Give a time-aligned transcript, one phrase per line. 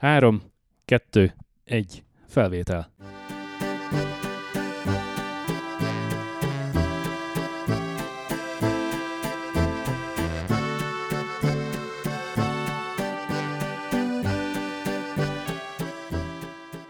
[0.00, 0.42] Három,
[0.84, 1.34] kettő,
[2.26, 2.90] felvétel.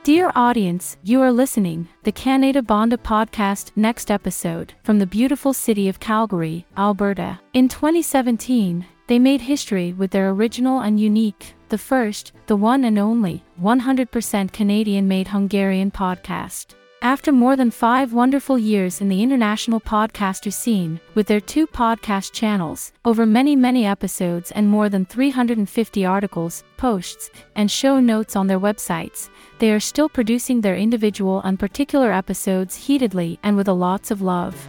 [0.04, 5.88] Dear audience, you are listening the Canada Bonda podcast next episode from the beautiful city
[5.88, 7.40] of Calgary, Alberta.
[7.52, 12.98] In 2017, they made history with their original and unique, the first, the one and
[12.98, 16.74] only, 100% Canadian made Hungarian podcast.
[17.02, 22.32] After more than five wonderful years in the international podcaster scene, with their two podcast
[22.32, 28.48] channels, over many, many episodes, and more than 350 articles, posts, and show notes on
[28.48, 29.30] their websites,
[29.60, 34.20] they are still producing their individual and particular episodes heatedly and with a lots of
[34.20, 34.68] love.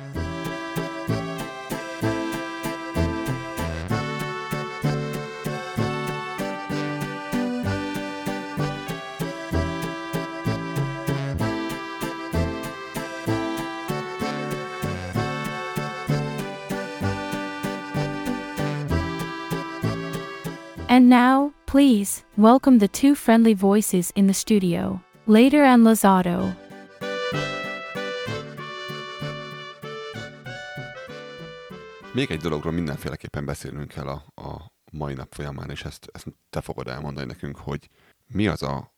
[20.91, 26.49] And now, please, welcome the two friendly voices in the studio, Later and Lozado.
[32.13, 36.61] Még egy dologról mindenféleképpen beszélnünk kell a, a mai nap folyamán, és ezt, ezt te
[36.61, 37.89] fogod elmondani nekünk, hogy
[38.33, 38.91] mi az a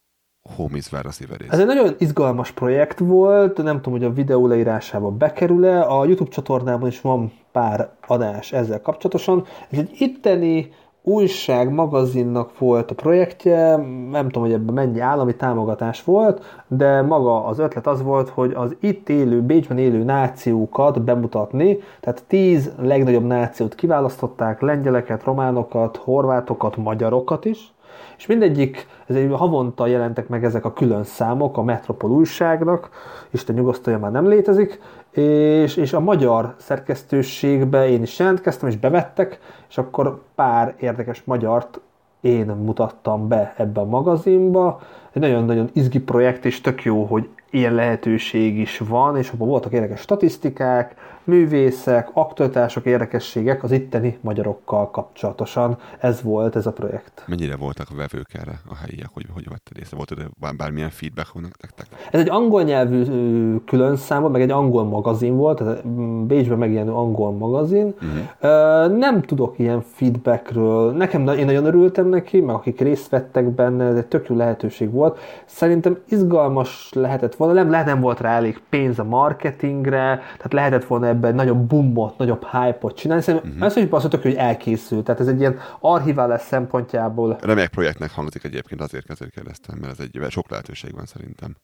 [0.56, 1.10] Homies Verra
[1.50, 6.30] Ez egy nagyon izgalmas projekt volt, nem tudom, hogy a videó leírásába bekerül-e, a YouTube
[6.30, 9.46] csatornában is van pár adás ezzel kapcsolatosan.
[9.70, 10.72] Ez egy itteni
[11.04, 13.76] újság, magazinnak volt a projektje,
[14.12, 18.54] nem tudom, hogy ebben mennyi állami támogatás volt, de maga az ötlet az volt, hogy
[18.56, 26.78] az itt élő, Bécsben élő nációkat bemutatni, tehát tíz legnagyobb nációt kiválasztották, lengyeleket, románokat, horvátokat,
[26.78, 27.74] magyarokat is,
[28.18, 32.90] és mindegyik, ez egy havonta jelentek meg ezek a külön számok a Metropol újságnak,
[33.32, 34.80] Isten nyugosztalja már nem létezik,
[35.14, 41.80] és, és a magyar szerkesztőségbe én is jelentkeztem, és bevettek, és akkor pár érdekes magyart
[42.22, 44.82] én mutattam be ebbe a magazinba.
[45.12, 49.72] Egy nagyon-nagyon izgi projekt, és tök jó, hogy ilyen lehetőség is van, és abban voltak
[49.72, 55.78] érdekes statisztikák, művészek, aktualitások, érdekességek az itteni magyarokkal kapcsolatosan.
[56.00, 57.24] Ez volt ez a projekt.
[57.28, 59.98] Mennyire voltak a vevők erre a helyiek, hogy hogy vetted észre?
[59.98, 61.88] Volt -e bármilyen feedback nektek?
[62.12, 63.04] Ez egy angol nyelvű
[63.66, 65.68] külön szám, meg egy angol magazin volt, ez
[66.28, 67.94] Bécsben megjelenő angol magazin.
[67.96, 68.98] Uh-huh.
[68.98, 70.92] Nem tudok ilyen feedbackről.
[70.92, 74.92] Nekem én nagyon örültem neki, meg akik részt vettek benne, ez egy tök jó lehetőség
[74.92, 75.20] volt.
[75.46, 80.86] Szerintem izgalmas lehetett volna, nem, lehet nem volt rá elég pénz a marketingre, tehát lehetett
[80.86, 83.24] volna ebben nagyobb boomot, nagyobb hype-ot csinálni.
[83.24, 83.66] Szerintem uh-huh.
[83.66, 85.06] azt mondjuk azt hogy elkészült.
[85.06, 87.38] Tehát ez egy ilyen archiválás szempontjából.
[87.42, 91.56] Remek projektnek hangzik egyébként, azért, azért kérdeztem, mert ez egy sok lehetőség van szerintem.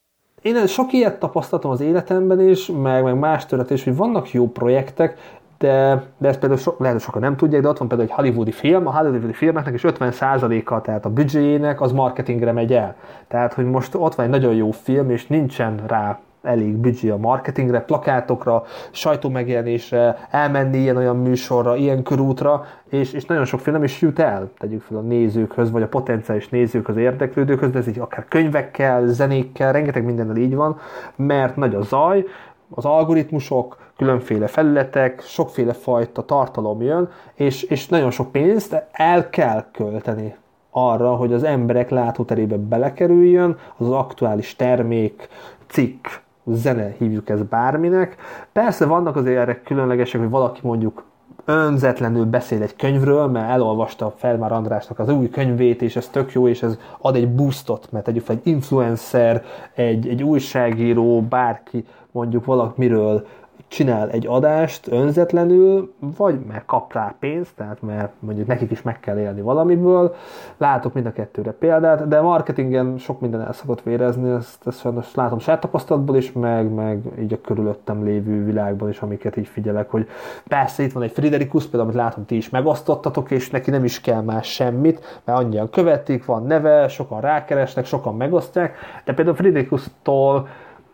[0.42, 4.48] Én sok ilyet tapasztaltam az életemben is, meg, meg más terület is, hogy vannak jó
[4.48, 5.18] projektek,
[5.58, 8.16] de, de ezt például so, lehet, hogy sokan nem tudják, de ott van például egy
[8.16, 12.96] hollywoodi film, a hollywoodi filmeknek is 50%-a, tehát a büdzséjének az marketingre megy el.
[13.28, 17.18] Tehát, hogy most ott van egy nagyon jó film, és nincsen rá elég büdzsé a
[17.18, 24.02] marketingre, plakátokra, sajtómegjelenésre, elmenni ilyen-olyan műsorra, ilyen körútra, és, és nagyon sok film nem is
[24.02, 28.26] jut el, tegyük fel a nézőkhöz, vagy a potenciális nézőkhöz, érdeklődőkhöz, de ez így akár
[28.28, 30.80] könyvekkel, zenékkel, rengeteg mindennel így van,
[31.16, 32.26] mert nagy a zaj,
[32.70, 39.66] az algoritmusok, különféle felületek, sokféle fajta tartalom jön, és, és nagyon sok pénzt el kell
[39.72, 40.36] költeni
[40.72, 45.28] arra, hogy az emberek látóterébe belekerüljön, az, az aktuális termék,
[45.68, 46.06] cikk,
[46.54, 48.16] zene, hívjuk ezt bárminek.
[48.52, 51.04] Persze vannak azért erre különlegesek, hogy valaki mondjuk
[51.46, 56.48] önzetlenül beszél egy könyvről, mert elolvasta Felmár Andrásnak az új könyvét, és ez tök jó,
[56.48, 59.44] és ez ad egy boostot, mert tegyük fel egy influencer,
[59.74, 63.28] egy, egy újságíró, bárki mondjuk valamiről
[63.70, 69.00] csinál egy adást önzetlenül, vagy mert kap rá pénzt, tehát mert mondjuk nekik is meg
[69.00, 70.16] kell élni valamiből.
[70.58, 75.16] Látok mind a kettőre példát, de marketingen sok minden el szokott vérezni, ezt, ezt sajnos
[75.16, 79.90] látom saját tapasztalatból is, meg, meg így a körülöttem lévő világban is, amiket így figyelek,
[79.90, 80.08] hogy
[80.48, 84.02] persze itt van egy Friderikus, például, amit látom, ti is megosztottatok, és neki nem is
[84.02, 90.48] kell más semmit, mert annyian követik, van neve, sokan rákeresnek, sokan megosztják, de például Friderikus-tól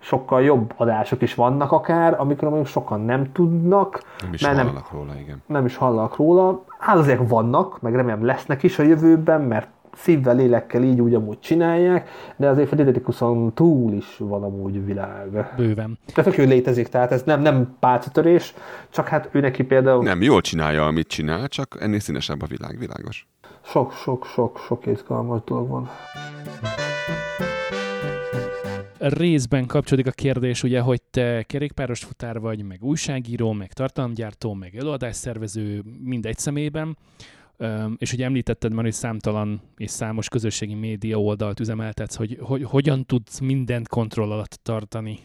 [0.06, 4.02] sokkal jobb adások is vannak akár, amikor mondjuk sokan nem tudnak.
[4.22, 5.44] Nem is hallanak nem, róla, igen.
[5.48, 6.63] Nem is hallanak róla.
[6.78, 11.40] Hát azért vannak, meg remélem lesznek is a jövőben, mert szívvel, lélekkel így úgy amúgy
[11.40, 15.54] csinálják, de azért Frederikuson túl is van amúgy világ.
[15.57, 15.98] Bőven.
[16.13, 18.54] Tehát ő létezik, tehát ez nem, nem pálcatörés,
[18.90, 20.04] csak hát ő neki például...
[20.04, 23.28] Nem, jól csinálja, amit csinál, csak ennél színesebb a világ, világos.
[23.62, 25.90] Sok, sok, sok, sok izgalmas dolog van.
[29.13, 34.75] Részben kapcsolódik a kérdés, ugye, hogy te kerékpáros futár vagy, meg újságíró, meg tartalomgyártó, meg
[34.75, 36.98] előadásszervező, mindegy szemében,
[37.98, 43.06] és ugye említetted már, hogy számtalan és számos közösségi média oldalt üzemeltetsz, hogy, hogy hogyan
[43.06, 45.19] tudsz mindent kontroll alatt tartani?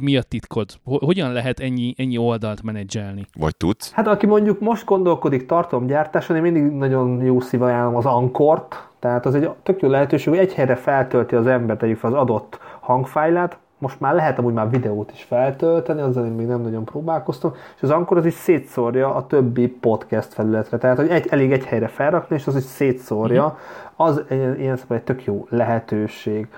[0.00, 0.70] Mi a titkod?
[0.84, 3.26] Hogyan lehet ennyi, ennyi oldalt menedzselni?
[3.38, 3.92] Vagy tudsz?
[3.92, 9.26] Hát aki mondjuk most gondolkodik tartalomgyártáson, én mindig nagyon jó szív ajánlom az Ankort, tehát
[9.26, 12.58] az egy tök jó lehetőség, hogy egy helyre feltölti az ember, tegyük fel az adott
[12.88, 17.54] hangfájlát, most már lehet amúgy már videót is feltölteni, azzal én még nem nagyon próbálkoztam,
[17.76, 20.78] és az Ankor az is szétszórja a többi podcast felületre.
[20.78, 24.08] Tehát, hogy egy, elég egy helyre felrakni, és az is szétszórja, mm-hmm.
[24.08, 26.48] az ilyen szemben egy tök jó lehetőség.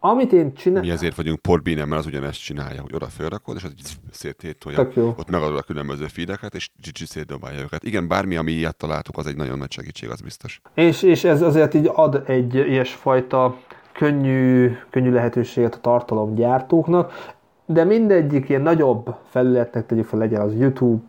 [0.00, 0.86] Amit én csinálom...
[0.86, 4.88] Mi ezért vagyunk porbínem, mert az ugyanezt csinálja, hogy oda felrakod, és széttétolja.
[4.96, 7.84] Ott megadod a különböző feedeket, és Gigi szétdobálja őket.
[7.84, 10.60] Igen, bármi, ami ilyet találtuk, az egy nagyon nagy segítség, az biztos.
[10.74, 13.56] És, és ez azért így ad egy ilyesfajta
[13.94, 17.12] könnyű, könnyű lehetőséget a tartalomgyártóknak,
[17.66, 21.02] de mindegyik ilyen nagyobb felületnek tegyük fel, legyen az YouTube,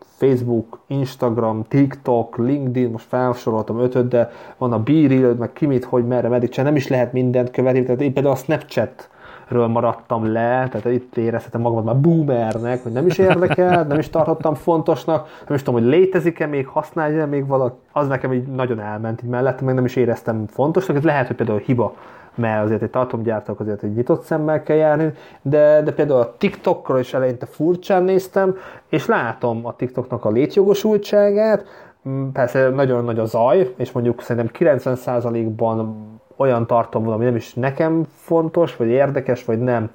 [0.00, 6.06] Facebook, Instagram, TikTok, LinkedIn, most felsoroltam ötöt, de van a BeReal, meg ki mit, hogy
[6.06, 9.10] merre, meddig nem is lehet mindent követni, tehát én például a Snapchat
[9.52, 14.10] ről maradtam le, tehát itt érezhetem magamat már boomernek, hogy nem is érdekel, nem is
[14.10, 17.76] tartottam fontosnak, nem is tudom, hogy létezik-e még, használja még valaki.
[17.92, 20.96] Az nekem így nagyon elment így mellettem, meg nem is éreztem fontosnak.
[20.96, 21.94] Ez lehet, hogy például hiba,
[22.34, 25.12] mert azért egy tartomgyártók azért egy nyitott szemmel kell járni,
[25.42, 28.56] de, de például a TikTokról is eleinte furcsán néztem,
[28.88, 31.64] és látom a TikToknak a létjogosultságát,
[32.08, 35.96] mm, persze nagyon nagy a zaj, és mondjuk szerintem 90%-ban
[36.36, 39.90] olyan tartalom, ami nem is nekem fontos, vagy érdekes, vagy nem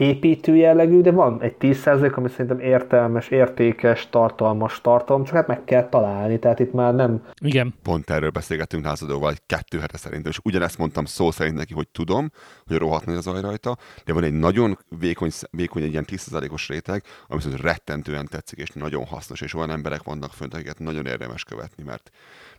[0.00, 5.64] építő jellegű, de van egy 10% ami szerintem értelmes, értékes, tartalmas tartalom, csak hát meg
[5.64, 7.22] kell találni, tehát itt már nem...
[7.42, 7.74] Igen.
[7.82, 11.88] Pont erről beszélgettünk lázadóval egy kettő hete szerintem, és ugyanezt mondtam szó szerint neki, hogy
[11.88, 12.30] tudom,
[12.66, 16.68] hogy rohadt nagy az zaj rajta, de van egy nagyon vékony, vékony egy ilyen 10%-os
[16.68, 21.06] réteg, ami viszont rettentően tetszik, és nagyon hasznos, és olyan emberek vannak fönt, akiket nagyon
[21.06, 22.10] érdemes követni, mert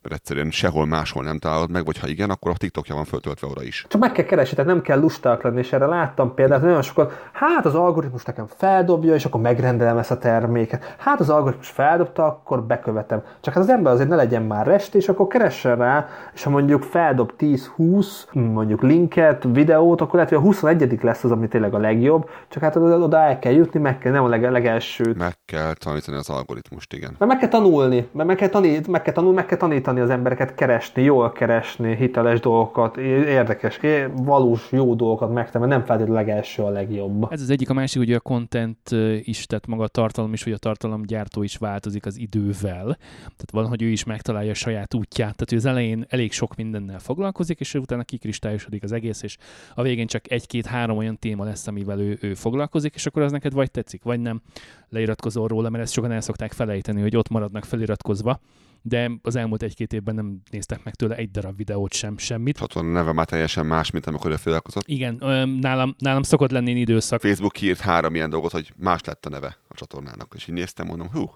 [0.01, 3.47] mert egyszerűen sehol máshol nem találod meg, vagy ha igen, akkor a TikTokja van föltöltve
[3.47, 3.85] oda is.
[3.89, 7.09] Csak meg kell keresni, tehát nem kell lusták lenni, és erre láttam példát, nagyon sokan,
[7.31, 10.95] hát az algoritmus nekem feldobja, és akkor megrendelem ezt a terméket.
[10.97, 13.23] Hát az algoritmus feldobta, akkor bekövetem.
[13.41, 16.49] Csak hát az ember azért ne legyen már rest, és akkor keressen rá, és ha
[16.49, 21.73] mondjuk feldob 10-20 mondjuk linket, videót, akkor lehet, hogy a 21 lesz az, ami tényleg
[21.73, 25.17] a legjobb, csak hát oda el kell jutni, meg kell, nem a leg- legelsőt.
[25.17, 27.15] Meg kell tanítani az algoritmust, igen.
[27.17, 30.11] Mert meg kell tanulni, mert meg kell, tanít, meg kell tanulni, meg kell tanítani tanítani
[30.11, 33.79] az embereket keresni, jól keresni hiteles dolgokat, érdekes,
[34.15, 37.31] valós, jó dolgokat megtenni, nem feltétlenül legelső a legjobb.
[37.31, 38.89] Ez az egyik, a másik, hogy a content
[39.19, 42.97] is, tehát maga a tartalom is, vagy a tartalomgyártó is változik az idővel.
[43.21, 45.35] Tehát van, hogy ő is megtalálja a saját útját.
[45.35, 49.37] Tehát ő az elején elég sok mindennel foglalkozik, és utána kikristályosodik az egész, és
[49.75, 53.53] a végén csak egy-két-három olyan téma lesz, amivel ő, ő foglalkozik, és akkor az neked
[53.53, 54.41] vagy tetszik, vagy nem
[54.89, 58.39] leiratkozol róla, mert ezt sokan el szokták felejteni, hogy ott maradnak feliratkozva,
[58.81, 62.57] de az elmúlt egy-két évben nem néztek meg tőle egy darab videót sem, semmit.
[62.57, 64.87] Csatorna neve már teljesen más, mint amikor ő feliratkozott.
[64.87, 65.15] Igen,
[65.59, 67.21] nálam, nálam szokott lenni időszak.
[67.21, 70.87] Facebook írt három ilyen dolgot, hogy más lett a neve a csatornának, és így néztem,
[70.87, 71.31] mondom, hú,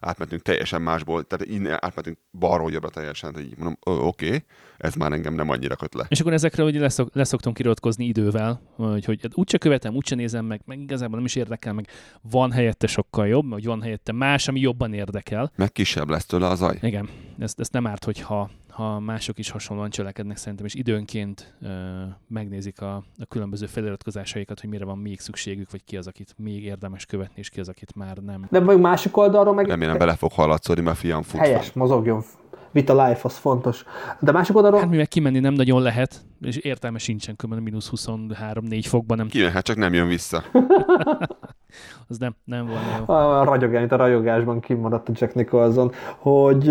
[0.00, 4.44] átmentünk teljesen másból, tehát innen átmentünk balról jobbra teljesen, hogy így mondom, oké, okay,
[4.76, 6.06] ez már engem nem annyira köt le.
[6.08, 10.44] És akkor ezekre hogy leszok, leszoktunk kiratkozni idővel, hogy, hogy hát úgyse követem, úgyse nézem
[10.44, 11.88] meg, meg igazából nem is érdekel, meg
[12.30, 15.52] van helyette sokkal jobb, vagy van helyette más, ami jobban érdekel.
[15.56, 16.78] Meg kisebb lesz tőle az aj.
[16.82, 21.68] Igen, ezt, ezt nem árt, hogyha ha mások is hasonlóan cselekednek szerintem, és időnként ö,
[22.28, 26.64] megnézik a, a különböző feliratkozásaikat, hogy mire van még szükségük, vagy ki az, akit még
[26.64, 28.46] érdemes követni, és ki az, akit már nem.
[28.50, 29.66] De vagy másik oldalról meg...
[29.66, 31.72] Remélem bele fog hallatszódni, mert fiam fut Helyes, fel.
[31.74, 32.24] mozogjon.
[32.70, 33.84] Vita life, az fontos.
[34.20, 34.80] De másik oldalról...
[34.80, 39.28] Hát mivel kimenni nem nagyon lehet, és értelme sincsen, különben mínusz 23-4 fokban nem...
[39.28, 40.44] Kimehet, csak nem jön vissza.
[42.08, 43.14] az nem, nem volna jó.
[43.14, 46.64] A, ragyogás, itt a ragyogásban kimaradt a Jack Nicholson, hogy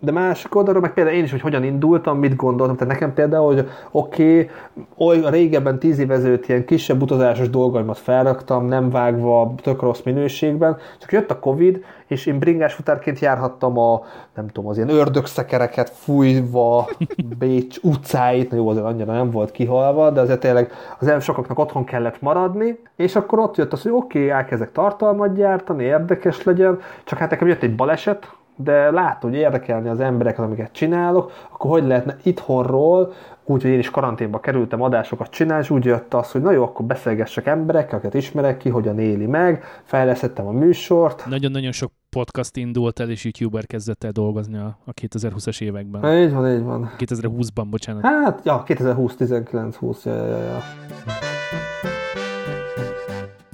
[0.00, 3.54] de másik oldalról, meg például én is, hogy hogyan indultam, mit gondoltam, tehát nekem például,
[3.54, 4.50] hogy oké,
[4.96, 10.02] okay, a régebben tíz év ezelőtt ilyen kisebb utazásos dolgaimat felraktam, nem vágva, tök rossz
[10.02, 14.02] minőségben, csak jött a Covid, és én bringás futárként járhattam a,
[14.34, 16.88] nem tudom, az ilyen ördögszekereket fújva,
[17.38, 21.84] Bécs utcáit, na jó, azért annyira nem volt kihalva, de azért tényleg az sokaknak otthon
[21.84, 26.78] kellett maradni, és akkor ott jött az, hogy oké, okay, elkezdek tartalmat gyártani, érdekes legyen,
[27.04, 31.70] csak hát nekem jött egy baleset, de látom, hogy érdekelni az embereket, amiket csinálok, akkor
[31.70, 33.12] hogy lehetne itthonról,
[33.44, 36.62] úgy, hogy én is karanténba kerültem adásokat csinálni, és úgy jött az, hogy na jó,
[36.62, 41.26] akkor beszélgessek emberekkel, akiket ismerek ki, hogyan éli meg, fejlesztettem a műsort.
[41.26, 46.22] Nagyon-nagyon sok podcast indult el, és youtuber kezdett el dolgozni a, a 2020-as években.
[46.22, 46.90] Így van, így van.
[46.98, 48.02] 2020-ban, bocsánat.
[48.02, 50.62] Hát, ja, 2020, 19, 20, ja, ja, ja.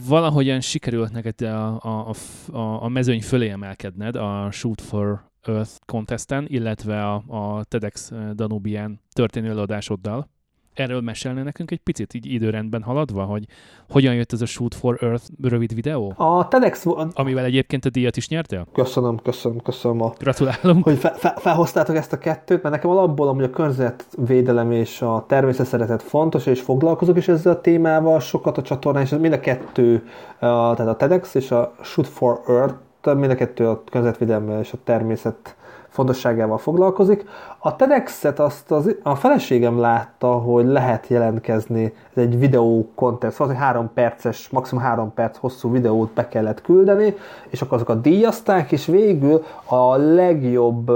[0.09, 2.13] valahogyan sikerült neked a, a,
[2.53, 9.01] a, a mezőny fölé emelkedned a Shoot for Earth contesten, illetve a, a TEDx Danubian
[9.13, 10.29] történő előadásoddal
[10.75, 13.45] erről mesélne nekünk egy picit így időrendben haladva, hogy
[13.91, 16.13] hogyan jött ez a Shoot for Earth rövid videó?
[16.17, 16.87] A TEDx...
[17.13, 18.67] Amivel egyébként a díjat is nyertél?
[18.73, 20.03] Köszönöm, köszönöm, köszönöm.
[20.03, 20.83] A, Gratulálom.
[20.83, 25.25] Hogy fe, fe, felhoztátok ezt a kettőt, mert nekem alapból hogy a környezetvédelem és a
[25.29, 29.41] természet szeretet fontos, és foglalkozok is ezzel a témával sokat a csatornán, és mind a
[29.41, 30.05] kettő,
[30.39, 34.77] tehát a TEDx és a Shoot for Earth, mind a kettő a környezetvédelem és a
[34.85, 35.55] természet
[35.89, 37.25] fontosságával foglalkozik.
[37.59, 43.55] A TEDx-et azt az, a feleségem látta, hogy lehet jelentkezni, ez egy videó content, szóval
[43.55, 47.15] egy három perces, maximum három perc hosszú videót be kellett küldeni,
[47.49, 50.91] és akkor azokat díjazták, és végül a legjobb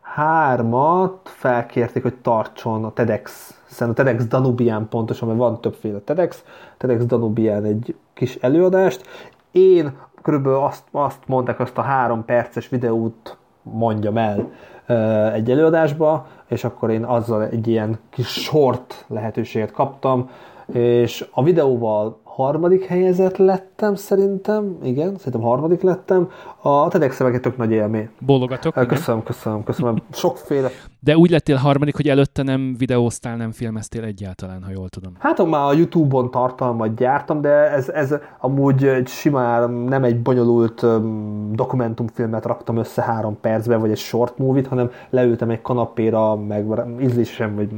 [0.00, 6.44] hármat felkérték, hogy tartson a TEDx szerintem a TEDx Danubian pontosan, mert van többféle TEDx,
[6.76, 9.06] TEDx Danubian egy kis előadást.
[9.50, 9.92] Én
[10.26, 14.50] körülbelül azt, azt mondták, azt a három perces videót mondjam el
[15.32, 20.30] egy előadásba, és akkor én azzal egy ilyen kis short lehetőséget kaptam,
[20.72, 26.30] és a videóval harmadik helyezett lettem szerintem, igen, szerintem harmadik lettem.
[26.62, 28.08] A TEDx egy tök nagy élmény.
[28.18, 28.86] Bólogatok.
[28.88, 30.02] Köszönöm, köszönöm, köszönöm.
[30.12, 30.68] Sokféle.
[31.00, 35.12] De úgy lettél harmadik, hogy előtte nem videóztál, nem filmeztél egyáltalán, ha jól tudom.
[35.18, 41.50] Hát már a Youtube-on tartalmat gyártam, de ez, ez amúgy simán nem egy bonyolult um,
[41.52, 46.66] dokumentumfilmet raktam össze három percbe, vagy egy short movie-t, hanem leültem egy kanapéra, meg
[47.00, 47.68] ízlésen, vagy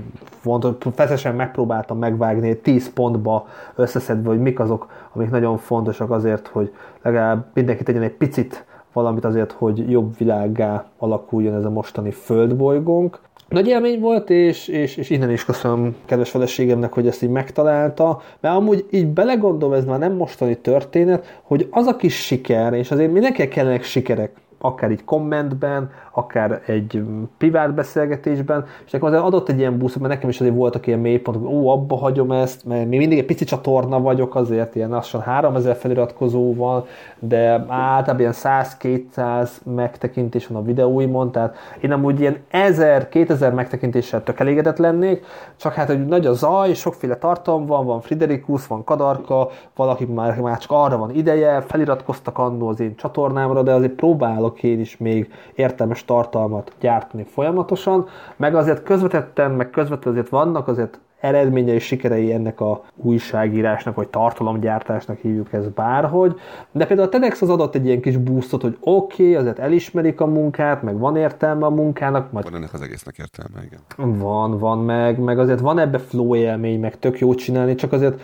[0.95, 7.47] feszesen megpróbáltam megvágni tíz pontba összeszedve, hogy mik azok, amik nagyon fontosak azért, hogy legalább
[7.55, 13.19] mindenki tegyen egy picit valamit azért, hogy jobb világgá alakuljon ez a mostani földbolygónk.
[13.49, 18.21] Nagy élmény volt, és, és, és innen is köszönöm kedves feleségemnek, hogy ezt így megtalálta,
[18.41, 22.91] mert amúgy így belegondolom, ez már nem mostani történet, hogy az a kis siker, és
[22.91, 27.03] azért mindenkinek kellenek sikerek, akár így kommentben, akár egy
[27.39, 30.99] privát beszélgetésben, és nekem azért adott egy ilyen busz, mert nekem is azért voltak ilyen
[30.99, 34.91] mélypontok, hogy ó, abba hagyom ezt, mert még mindig egy pici csatorna vagyok azért, ilyen
[34.91, 36.87] lassan 3000 feliratkozóval,
[37.19, 44.41] de általában ilyen 100-200 megtekintés van a videóimon, tehát én amúgy ilyen 1000-2000 megtekintéssel tök
[44.41, 45.25] elégedett lennék,
[45.57, 50.41] csak hát, hogy nagy a zaj, sokféle tartalom van, van Friderikus, van Kadarka, valaki már,
[50.41, 54.97] már csak arra van ideje, feliratkoztak annó az én csatornámra, de azért próbálok én is
[54.97, 62.33] még értelmes tartalmat gyártani folyamatosan, meg azért közvetetten, meg közvetlenül azért vannak azért eredményei, sikerei
[62.33, 66.35] ennek a újságírásnak, vagy tartalomgyártásnak hívjuk ezt bárhogy.
[66.73, 70.21] De például a TEDx az adott egy ilyen kis boostot, hogy oké, okay, azért elismerik
[70.21, 72.33] a munkát, meg van értelme a munkának.
[72.33, 72.45] Majd...
[72.45, 74.17] Van ennek az egésznek értelme, igen.
[74.19, 78.21] Van, van, meg, meg azért van ebbe flow élmény, meg tök jó csinálni, csak azért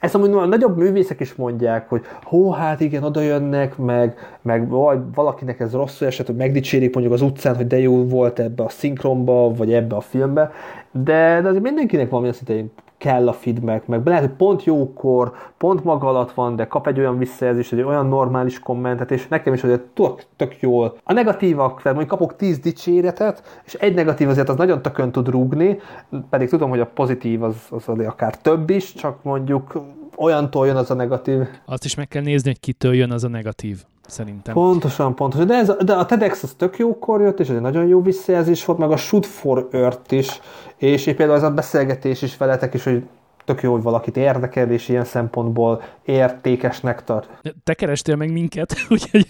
[0.00, 4.68] ezt amúgy a nagyobb művészek is mondják, hogy hó, hát igen, oda jönnek, meg, meg
[4.68, 8.62] vagy valakinek ez rosszul esett, hogy megdicsérik mondjuk az utcán, hogy de jó volt ebbe
[8.62, 10.50] a szinkronba, vagy ebbe a filmbe,
[10.90, 15.84] de, de azért mindenkinek valami szinte kell a feedback, meg lehet, hogy pont jókor, pont
[15.84, 19.62] maga alatt van, de kap egy olyan visszajelzést, egy olyan normális kommentet, és nekem is
[19.62, 20.96] azért tök, tök jól.
[21.04, 25.28] A negatívak, tehát mondjuk kapok 10 dicséretet, és egy negatív azért az nagyon tökön tud
[25.28, 25.78] rúgni,
[26.30, 29.82] pedig tudom, hogy a pozitív az, az akár több is, csak mondjuk
[30.16, 31.38] olyantól jön az a negatív.
[31.64, 34.54] Azt is meg kell nézni, hogy kitől jön az a negatív szerintem.
[34.54, 35.46] Pontosan, pontosan.
[35.46, 38.64] De, ez, de a TEDx az tök jókor jött, és ez egy nagyon jó visszajelzés
[38.64, 40.40] volt, meg a Shoot for Earth is,
[40.76, 43.02] és például az a beszélgetés is veletek is, hogy
[43.44, 47.28] tök jó, hogy valakit érdekel, és ilyen szempontból értékesnek tart.
[47.64, 49.26] Te kerestél meg minket, úgyhogy...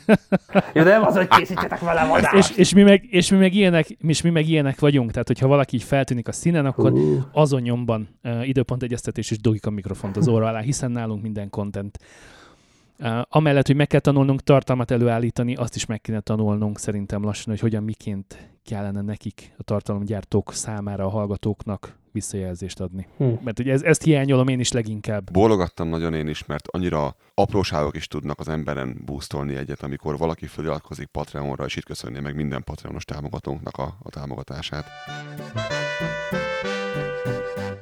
[0.73, 2.35] Jó, de nem az, hogy készítsetek velem adást.
[2.35, 5.47] És, és, mi meg, és, mi meg ilyenek, és mi meg ilyenek vagyunk, tehát hogyha
[5.47, 7.19] valaki így feltűnik a színen, akkor uh.
[7.33, 11.51] azon nyomban uh, időpont egyeztetés is dugik a mikrofont az óra alá, hiszen nálunk minden
[11.51, 11.99] content
[13.29, 17.61] amellett, hogy meg kell tanulnunk tartalmat előállítani, azt is meg kéne tanulnunk szerintem lassan, hogy
[17.61, 23.07] hogyan miként kellene nekik, a tartalomgyártók számára, a hallgatóknak visszajelzést adni.
[23.17, 23.25] Hm.
[23.43, 25.31] Mert ugye ez, ezt hiányolom én is leginkább.
[25.33, 30.47] Bólogattam nagyon én is, mert annyira apróságok is tudnak az emberen boostolni egyet, amikor valaki
[30.47, 34.85] feliratkozik Patreonra, és itt köszönné meg minden Patreonos támogatónknak a, a támogatását.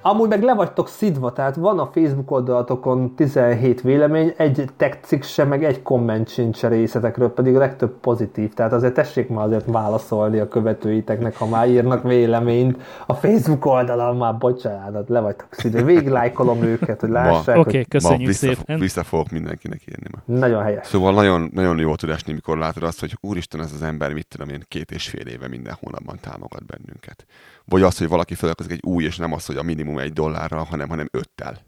[0.03, 5.49] Amúgy meg le vagytok szidva, tehát van a Facebook oldalatokon 17 vélemény, egy tech sem,
[5.49, 8.55] meg egy komment sincs a részletekről, pedig a legtöbb pozitív.
[8.55, 12.83] Tehát azért tessék már azért válaszolni a követőiteknek, ha már írnak véleményt.
[13.07, 15.83] A Facebook oldalon már bocsánat, le vagytok szidva.
[15.83, 17.57] Végig lájkolom őket, hogy lássák.
[17.57, 18.79] Oké, okay, köszönjük vissza, szépen.
[18.79, 20.39] Vissza fogok mindenkinek írni már.
[20.39, 20.87] Nagyon helyes.
[20.87, 24.27] Szóval nagyon, nagyon jó tud esni, mikor látod azt, hogy úristen, ez az ember, mit
[24.29, 27.27] tudom én, két és fél éve minden hónapban támogat bennünket
[27.69, 30.65] vagy az, hogy valaki felelkezik egy új, és nem az, hogy a minimum egy dollárral,
[30.65, 31.67] hanem, hanem öttel.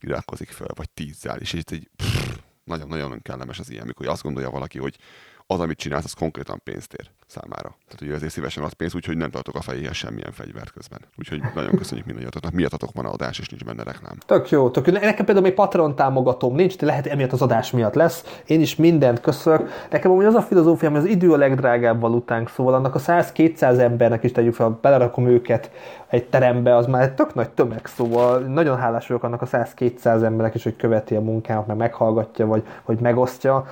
[0.00, 1.90] iratkozik fel, vagy tízzel, és itt egy
[2.64, 4.96] nagyon-nagyon kellemes az ilyen, amikor azt gondolja valaki, hogy
[5.46, 7.74] az, amit csinálsz, az konkrétan pénzt ér számára.
[7.84, 10.98] Tehát, hogy ezért szívesen az pénzt, úgyhogy nem tartok a fejéhez semmilyen fegyvert közben.
[11.18, 12.52] Úgyhogy nagyon köszönjük mindannyiatoknak.
[12.52, 14.16] Miattatok van adás, és nincs benne reklám.
[14.26, 14.92] Tök jó, tök jó.
[14.92, 18.40] Nekem például még Patreon támogatóm nincs, de lehet emiatt az adás miatt lesz.
[18.46, 19.68] Én is mindent köszönök.
[19.90, 23.78] Nekem amúgy az a filozófia, hogy az idő a legdrágább valutánk, szóval annak a 100-200
[23.78, 25.70] embernek is tegyük fel, belerakom őket
[26.08, 30.04] egy terembe, az már egy tök nagy tömeg, szóval nagyon hálás vagyok annak a 100-200
[30.04, 33.66] embernek is, hogy követi a munkámat, meg meghallgatja, vagy, vagy megosztja.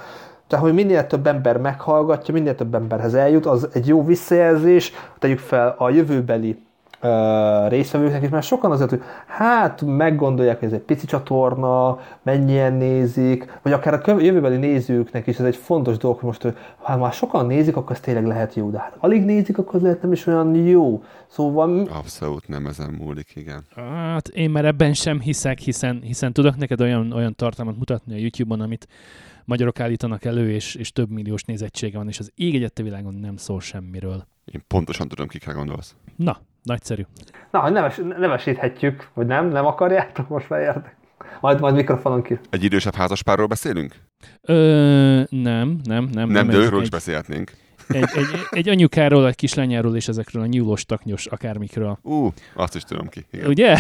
[0.51, 5.39] Tehát, hogy minél több ember meghallgatja, minél több emberhez eljut, az egy jó visszajelzés, tegyük
[5.39, 6.59] fel a jövőbeli
[7.03, 12.73] uh, részvevőknek is, mert sokan azért, hogy hát meggondolják, hogy ez egy pici csatorna, mennyien
[12.75, 17.13] nézik, vagy akár a jövőbeli nézőknek is ez egy fontos dolog, hogy most, ha már
[17.13, 20.13] sokan nézik, akkor ez tényleg lehet jó, de hát alig nézik, akkor ez lehet nem
[20.13, 21.03] is olyan jó.
[21.27, 21.89] Szóval...
[21.93, 23.65] Abszolút nem ezen múlik, igen.
[23.75, 28.19] Hát én már ebben sem hiszek, hiszen, hiszen tudok neked olyan, olyan tartalmat mutatni a
[28.19, 28.89] YouTube-on, amit
[29.51, 33.37] magyarok állítanak elő, és, és több milliós nézettsége van, és az ég egyette világon nem
[33.37, 34.27] szól semmiről.
[34.45, 35.95] Én pontosan tudom, kikre gondolsz.
[36.17, 37.03] Na, nagyszerű.
[37.51, 39.49] Na, hogy neves, nevesíthetjük, vagy nem?
[39.49, 40.29] Nem akarjátok?
[40.29, 40.97] Most leértek.
[41.41, 42.39] Majd, majd mikrofonon ki.
[42.51, 43.95] Egy idősebb házaspárról beszélünk?
[44.43, 46.29] Ö, nem, nem, nem.
[46.29, 47.53] Nem, de őről is beszélhetnénk.
[47.89, 51.99] Egy, egy, egy anyukáról, egy kislányáról és ezekről a nyúlós, taknyos akármikről.
[52.03, 53.27] Ú, azt is tudom ki.
[53.31, 53.47] Igen.
[53.47, 53.77] Ugye?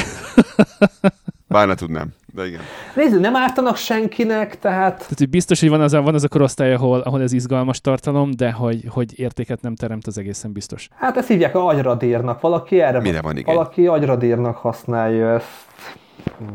[1.46, 2.60] Bár ne tudnám, de igen.
[2.94, 4.96] Nézd, nem ártanak senkinek, tehát...
[4.96, 7.80] Tehát, hogy biztos, hogy van az a, van az a korosztály, ahol, ahol ez izgalmas
[7.80, 10.88] tartalom, de hogy, hogy értéket nem teremt, az egészen biztos.
[10.94, 12.40] Hát ezt hívják agyradírnak.
[12.40, 13.54] Valaki erre Mire van, igen.
[13.54, 15.68] Valaki agyradírnak használja ezt.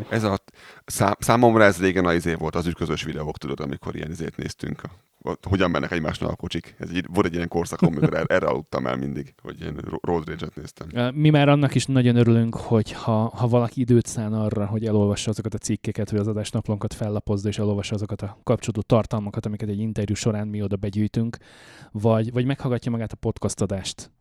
[0.09, 0.37] Ez a,
[0.85, 4.81] szám, számomra ez régen az izé volt, az ütközös videók, tudod, amikor ilyen izét néztünk
[5.41, 6.75] hogyan mennek egymásnál a kocsik.
[6.79, 10.27] Ez egy, volt egy ilyen korszakom, amikor erre, erre aludtam el mindig, hogy én road
[10.27, 11.13] rage-et néztem.
[11.13, 15.29] Mi már annak is nagyon örülünk, hogy ha, ha valaki időt szán arra, hogy elolvassa
[15.29, 19.79] azokat a cikkeket, hogy az adásnaplónkat fellapozza, és elolvassa azokat a kapcsolódó tartalmakat, amiket egy
[19.79, 21.37] interjú során mi oda begyűjtünk,
[21.91, 24.11] vagy, vagy meghallgatja magát a podcast adást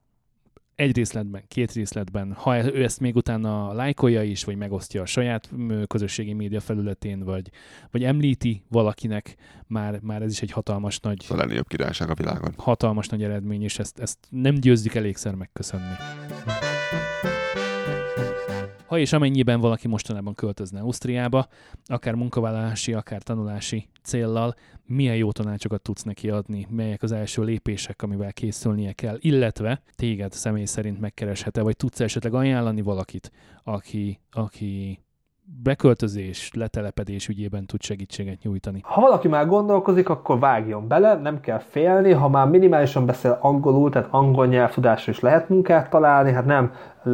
[0.74, 5.50] egy részletben, két részletben, ha ő ezt még utána lájkolja is, vagy megosztja a saját
[5.87, 7.50] közösségi média felületén, vagy,
[7.90, 9.34] vagy említi valakinek,
[9.66, 11.24] már, már ez is egy hatalmas nagy...
[11.28, 12.54] A legnagyobb királyság a világon.
[12.56, 15.94] Hatalmas nagy eredmény, és ezt, ezt nem győzzük elégszer megköszönni.
[18.94, 21.46] Ha és amennyiben valaki mostanában költözne Ausztriába,
[21.87, 24.54] akár munkavállalási, akár tanulási céllal,
[24.87, 30.33] milyen jó tanácsokat tudsz neki adni, melyek az első lépések, amivel készülnie kell, illetve téged
[30.33, 35.00] személy szerint megkereshet-e, vagy tudsz esetleg ajánlani valakit, aki, aki
[35.62, 38.80] beköltözés, letelepedés ügyében tud segítséget nyújtani.
[38.83, 43.90] Ha valaki már gondolkozik, akkor vágjon bele, nem kell félni, ha már minimálisan beszél angolul,
[43.90, 46.72] tehát angol nyelvtudásra is lehet munkát találni, hát nem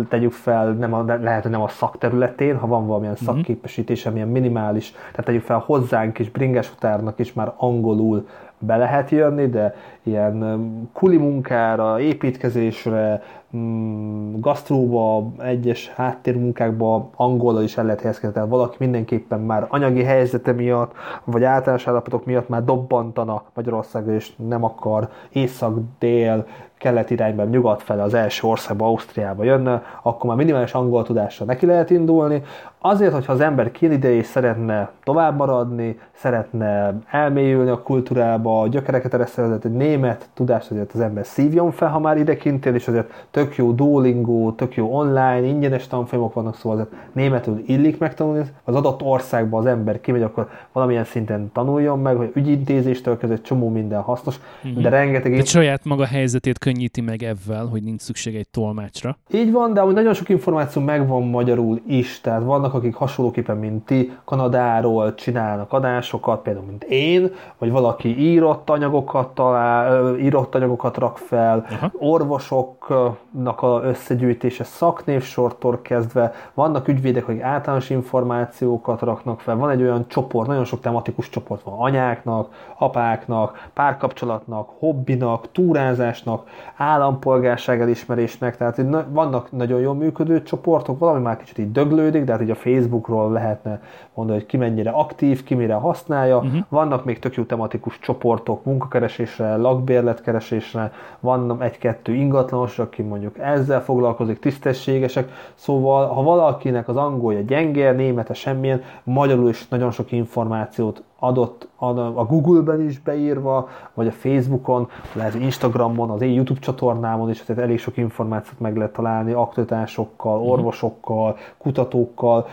[0.08, 3.34] tegyük fel, nem a, lehet, hogy nem a szakterületén, ha van valamilyen mm-hmm.
[3.34, 8.26] szakképesítés, amilyen minimális, tehát tegyük fel hozzánk is, bringes utárnak is már angolul
[8.60, 13.22] be lehet jönni, de ilyen kuli munkára, építkezésre,
[13.56, 18.34] mm, gasztróba, egyes háttérmunkákba angolra is el lehet helyezkedni.
[18.34, 20.92] Tehát valaki mindenképpen már anyagi helyzete miatt,
[21.24, 26.46] vagy általános állapotok miatt már dobbantana Magyarországra, és nem akar észak-dél,
[26.80, 31.66] kelet irányban, nyugat fele az első országba, Ausztriába jönne, akkor már minimális angol tudással neki
[31.66, 32.42] lehet indulni.
[32.82, 39.14] Azért, hogyha az ember ide és szeretne tovább maradni, szeretne elmélyülni a kultúrába, a gyökereket
[39.14, 42.88] ereszteni, egy német tudást azért az ember szívjon fel, ha már ide kint él, és
[42.88, 48.42] azért tök jó Duolingo, tök jó online, ingyenes tanfolyamok vannak, szóval azért németül illik megtanulni.
[48.64, 53.68] Az adott országba az ember kimegy, akkor valamilyen szinten tanuljon meg, hogy ügyintézéstől kezdve csomó
[53.68, 54.40] minden hasznos,
[54.76, 55.36] de rengeteg...
[55.36, 59.16] De saját maga helyzetét könnyíti meg ebben, hogy nincs szükség egy tolmácsra.
[59.30, 64.12] Így van, de nagyon sok információ megvan magyarul is, tehát vannak, akik hasonlóképpen, mint ti,
[64.24, 71.66] Kanadáról csinálnak adásokat, például mint én, vagy valaki írott anyagokat talál, írott anyagokat rak fel,
[71.70, 71.90] Aha.
[71.98, 80.04] orvosoknak a összegyűjtése szaknévsortól kezdve, vannak ügyvédek, akik általános információkat raknak fel, van egy olyan
[80.08, 81.78] csoport, nagyon sok tematikus csoport van.
[81.78, 91.36] Anyáknak, apáknak, párkapcsolatnak, hobbinak, túrázásnak, állampolgárság elismerésnek, tehát vannak nagyon jól működő csoportok, valami már
[91.36, 93.80] kicsit így döglődik, de hát így a Facebookról lehetne
[94.14, 96.36] mondani, hogy ki mennyire aktív, ki mire használja.
[96.36, 96.60] Uh-huh.
[96.68, 104.38] Vannak még tök jó tematikus csoportok munkakeresésre, lakbérletkeresésre, vannak egy-kettő ingatlanos, aki mondjuk ezzel foglalkozik,
[104.38, 105.32] tisztességesek.
[105.54, 111.68] Szóval, ha valakinek az angolja gyenge, némete semmilyen, magyarul is nagyon sok információt adott
[112.14, 117.62] a Google-ben is beírva, vagy a Facebookon, lehet Instagramon, az én YouTube csatornámon is, tehát
[117.62, 120.48] elég sok információt meg lehet találni aktualitásokkal, mhm.
[120.48, 122.46] orvosokkal, kutatókkal,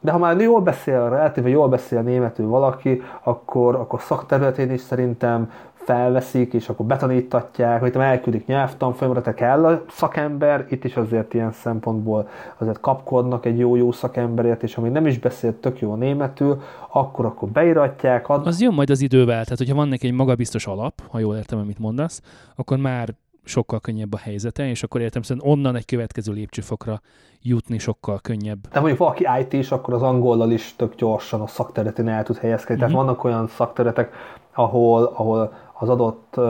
[0.00, 5.50] De ha már jól beszél, relatíve jól beszél németül valaki, akkor, akkor szakterületén is szerintem
[5.88, 11.52] felveszik, és akkor betanítatják, vagy elküldik nyelvtanfolyamra, tehát kell a szakember, itt is azért ilyen
[11.52, 17.24] szempontból azért kapkodnak egy jó-jó szakemberért, és amíg nem is beszél tök jó németül, akkor
[17.24, 18.28] akkor beiratják.
[18.28, 18.46] Ad...
[18.46, 21.58] Az jön majd az idővel, tehát hogyha van neki egy magabiztos alap, ha jól értem,
[21.58, 22.22] amit mondasz,
[22.56, 27.00] akkor már sokkal könnyebb a helyzete, és akkor értem szerint onnan egy következő lépcsőfokra
[27.42, 28.68] jutni sokkal könnyebb.
[28.72, 32.36] De mondjuk valaki IT is, akkor az angollal is tök gyorsan a szakterületén el tud
[32.36, 32.82] helyezkedni.
[32.82, 32.92] Mm-hmm.
[32.92, 33.06] Tehát mhm.
[33.06, 34.12] vannak olyan szakterületek,
[34.58, 36.40] ahol, ahol az adott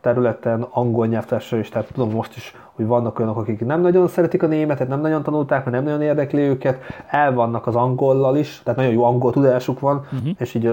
[0.00, 4.42] területen angol nyelvtársai is, tehát tudom most is, hogy vannak olyanok, akik nem nagyon szeretik
[4.42, 8.60] a németet, nem nagyon tanulták, mert nem nagyon érdekli őket, el vannak az angollal is,
[8.64, 10.34] tehát nagyon jó angol tudásuk van, uh-huh.
[10.38, 10.66] és így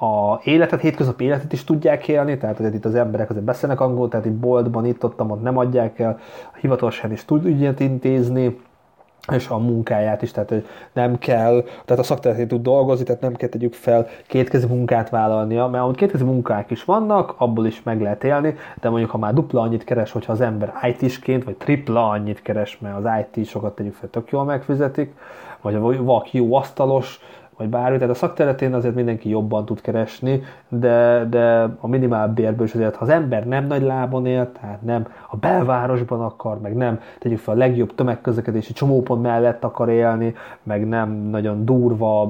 [0.00, 4.08] a életet, hétköznapi életet is tudják élni, tehát azért itt az emberek azért beszélnek angol,
[4.08, 6.18] tehát itt boltban, itt ott, ott nem adják el,
[6.60, 8.60] hivatalosan is tud ügyet intézni,
[9.32, 10.54] és a munkáját is, tehát
[10.92, 15.66] nem kell, tehát a szakterületén tud dolgozni, tehát nem kell tegyük fel kétkezi munkát vállalnia,
[15.66, 19.34] mert ahogy kétkezi munkák is vannak, abból is meg lehet élni, de mondjuk ha már
[19.34, 23.74] dupla annyit keres, hogyha az ember IT-sként, vagy tripla annyit keres, mert az IT sokat
[23.74, 25.14] tegyük fel, tök jól megfizetik,
[25.60, 27.20] vagy valaki jó asztalos,
[27.60, 32.66] vagy bármi, tehát a szakterületén azért mindenki jobban tud keresni, de, de a minimál bérből
[32.66, 36.76] is azért, ha az ember nem nagy lábon él, tehát nem a belvárosban akar, meg
[36.76, 42.26] nem tegyük fel a legjobb tömegközlekedési csomópont mellett akar élni, meg nem nagyon durva,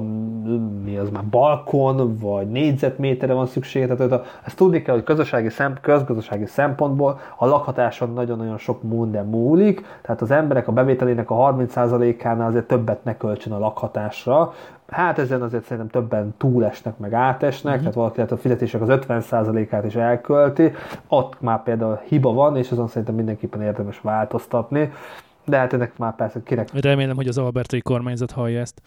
[0.83, 5.73] mi az már balkon, vagy négyzetméterre van szüksége, tehát ezt tudni kell, hogy közösségi szem,
[5.81, 12.47] közgazdasági szempontból a lakhatáson nagyon-nagyon sok minden múlik, tehát az emberek a bevételének a 30%-ánál
[12.47, 14.53] azért többet ne költsön a lakhatásra,
[14.91, 17.79] Hát ezen azért szerintem többen túlesnek, meg átesnek, mm-hmm.
[17.79, 20.71] tehát valaki lehet a fizetések az 50%-át is elkölti,
[21.07, 24.91] ott már például hiba van, és azon szerintem mindenképpen érdemes változtatni,
[25.45, 26.69] de hát ennek már persze kinek...
[26.81, 28.81] Remélem, hogy az albertai kormányzat hallja ezt.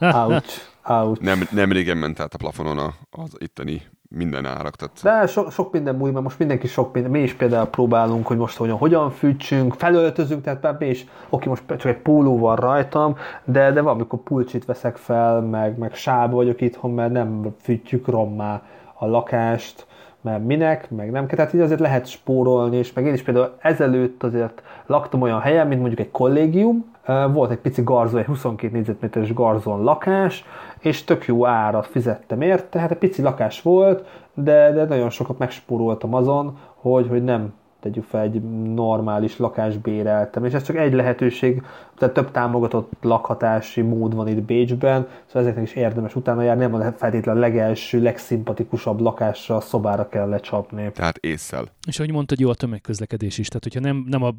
[0.00, 1.22] ouch, ouch.
[1.22, 2.78] Nem, nem régen ment át a plafonon
[3.10, 4.76] az itteni minden árak.
[4.76, 5.02] Tehát...
[5.02, 8.36] De so, sok minden múlik, mert most mindenki sok minden, mi is például próbálunk, hogy
[8.36, 13.16] most hogyan, hogyan fűtsünk, felöltözünk, tehát mi is, oké, most csak egy póló van rajtam,
[13.44, 18.62] de, de valamikor pulcsit veszek fel, meg, meg sába vagyok itthon, mert nem fűtjük rommá
[18.94, 19.86] a lakást,
[20.26, 21.36] mert minek, meg nem kell.
[21.36, 25.66] Tehát így azért lehet spórolni, és meg én is például ezelőtt azért laktam olyan helyen,
[25.66, 26.84] mint mondjuk egy kollégium,
[27.32, 30.44] volt egy pici garzon, egy 22 négyzetméteres garzon lakás,
[30.78, 35.38] és tök jó árat fizettem érte, hát egy pici lakás volt, de, de nagyon sokat
[35.38, 37.52] megspóroltam azon, hogy, hogy nem
[37.86, 38.42] tegyük fel, egy
[38.74, 41.62] normális lakást béreltem, és ez csak egy lehetőség,
[41.98, 46.74] tehát több támogatott lakhatási mód van itt Bécsben, szóval ezeknek is érdemes utána járni, nem
[46.74, 50.90] a feltétlenül a legelső, legszimpatikusabb lakásra, a szobára kell lecsapni.
[50.92, 51.64] Tehát észszel.
[51.86, 54.34] És ahogy mondtad, jó a tömegközlekedés is, tehát hogyha nem, nem a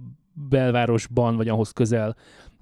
[0.50, 2.16] belvárosban vagy ahhoz közel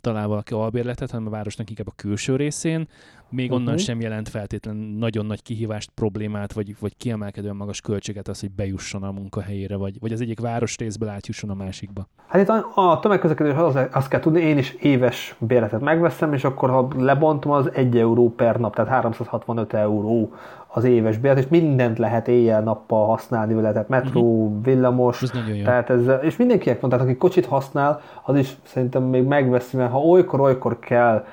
[0.06, 2.88] talál valaki albérletet, hanem a városnak inkább a külső részén,
[3.30, 3.66] még uh-huh.
[3.66, 8.52] onnan sem jelent feltétlenül nagyon nagy kihívást, problémát, vagy, vagy kiemelkedően magas költséget az, hogy
[8.52, 12.08] bejusson a munkahelyére, vagy, vagy az egyik város részből átjusson a másikba.
[12.28, 16.44] Hát itt a, a tömegközlekedés az, azt kell tudni, én is éves bérletet megveszem, és
[16.44, 20.34] akkor ha lebontom, az 1 euró per nap, tehát 365 euró
[20.76, 24.64] az éves bélet, és mindent lehet éjjel-nappal használni vele, tehát metró, uh-huh.
[24.64, 25.32] villamos, ez
[25.64, 29.92] tehát ez, és mindenkinek van, tehát aki kocsit használ, az is szerintem még megveszi, mert
[29.92, 31.26] ha olykor-olykor kell,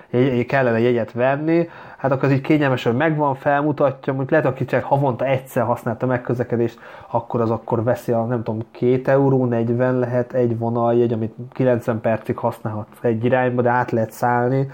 [0.46, 5.24] kellene jegyet venni, hát akkor az így kényelmesen megvan, felmutatja, mondjuk lehet, aki csak havonta
[5.24, 6.78] egyszer használta megközlekedést,
[7.10, 12.00] akkor az akkor veszi a, nem tudom, 2 euró 40 lehet egy vonaljegy, amit 90
[12.00, 14.70] percig használhat egy irányba, de át lehet szállni,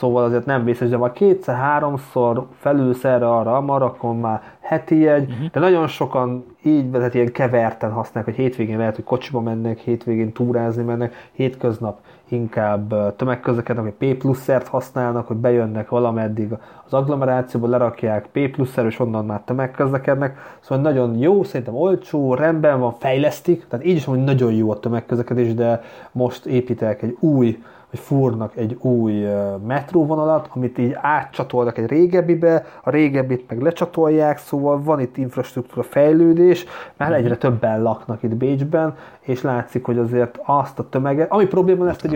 [0.00, 5.50] szóval azért nem vészes, de már kétszer-háromszor felülsz erre arra, akkor már heti jegy, uh-huh.
[5.50, 10.32] de nagyon sokan így, tehát ilyen keverten használják, hogy hétvégén lehet, hogy kocsiba mennek, hétvégén
[10.32, 16.52] túrázni mennek, hétköznap inkább tömegközlekednek, hogy P pluszert használnak, hogy bejönnek valameddig
[16.84, 20.56] az agglomerációba, lerakják P pluszer, és onnan már tömegközlekednek.
[20.60, 24.80] Szóval nagyon jó, szerintem olcsó, rendben van, fejlesztik, tehát így is hogy nagyon jó a
[24.80, 25.82] tömegközlekedés, de
[26.12, 29.26] most építek egy új hogy fúrnak egy új
[29.66, 36.64] metróvonalat, amit így átcsatolnak egy régebbibe, a régebbit meg lecsatolják, szóval van itt infrastruktúra fejlődés,
[36.96, 41.84] mert egyre többen laknak itt Bécsben, és látszik, hogy azért azt a tömeget, ami probléma
[41.84, 42.14] lesz, hogy.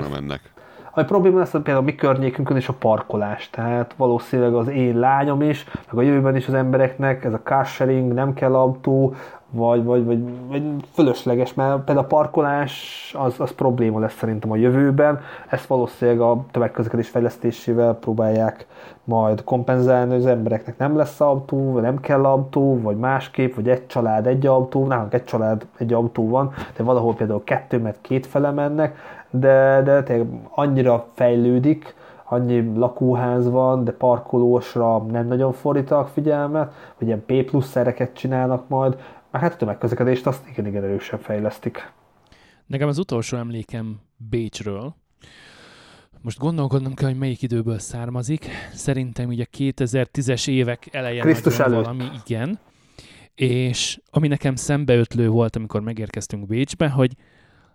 [0.97, 3.51] Ami probléma lesz például a mi környékünkön is a parkolás.
[3.51, 7.67] Tehát valószínűleg az én lányom is, meg a jövőben is az embereknek ez a car
[7.67, 9.15] sharing, nem kell autó,
[9.55, 10.63] vagy, vagy, vagy, vagy
[10.93, 15.21] fölösleges, mert például a parkolás az, az probléma lesz szerintem a jövőben.
[15.49, 18.67] Ezt valószínűleg a tömegközlekedés fejlesztésével próbálják
[19.05, 23.69] majd kompenzálni, hogy az embereknek nem lesz autó, vagy nem kell autó, vagy másképp, vagy
[23.69, 27.99] egy család egy autó, nálunk egy család egy autó van, de valahol például kettő, mert
[28.01, 28.97] két fele mennek,
[29.31, 37.07] de, de tényleg annyira fejlődik, annyi lakóház van, de parkolósra nem nagyon fordítanak figyelmet, vagy
[37.07, 38.97] ilyen P plusz szereket csinálnak majd,
[39.39, 41.93] hát a tömegközlekedést azt igen, igen erősen fejlesztik.
[42.67, 44.95] Nekem az utolsó emlékem Bécsről,
[46.25, 48.49] most gondolkodnom kell, hogy melyik időből származik.
[48.73, 51.85] Szerintem ugye 2010-es évek elején Krisztus előtt.
[51.85, 52.59] valami, igen.
[53.35, 57.13] És ami nekem szembeötlő volt, amikor megérkeztünk Bécsbe, hogy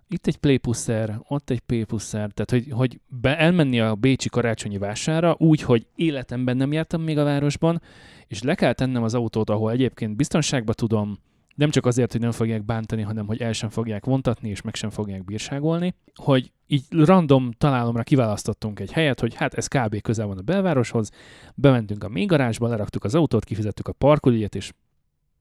[0.08, 5.36] itt egy playpuszer, ott egy playpuszer, tehát hogy, hogy be, elmenni a bécsi karácsonyi vására
[5.38, 7.82] úgy, hogy életemben nem jártam még a városban,
[8.28, 11.20] és le kell tennem az autót, ahol egyébként biztonságban tudom,
[11.60, 14.76] nem csak azért, hogy nem fogják bántani, hanem hogy el sem fogják vontatni, és meg
[14.76, 20.02] sem fogják bírságolni, hogy így random találomra kiválasztottunk egy helyet, hogy hát ez kb.
[20.02, 21.12] közel van a belvároshoz,
[21.56, 24.72] bementünk a mélygarázsba, leraktuk az autót, kifizettük a parkolójét, és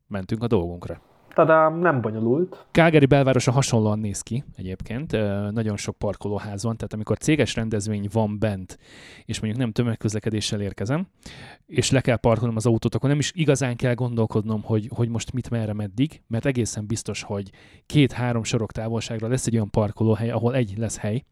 [0.07, 1.08] mentünk a dolgunkra.
[1.39, 2.67] Tadám, nem bonyolult.
[2.71, 5.13] Calgary belvárosa hasonlóan néz ki egyébként,
[5.51, 8.79] nagyon sok parkolóház van, tehát amikor céges rendezvény van bent,
[9.25, 11.07] és mondjuk nem tömegközlekedéssel érkezem,
[11.67, 15.33] és le kell parkolnom az autót, akkor nem is igazán kell gondolkodnom, hogy, hogy most
[15.33, 17.51] mit merre meddig, mert egészen biztos, hogy
[17.87, 21.25] két-három sorok távolságra lesz egy olyan parkolóhely, ahol egy lesz hely,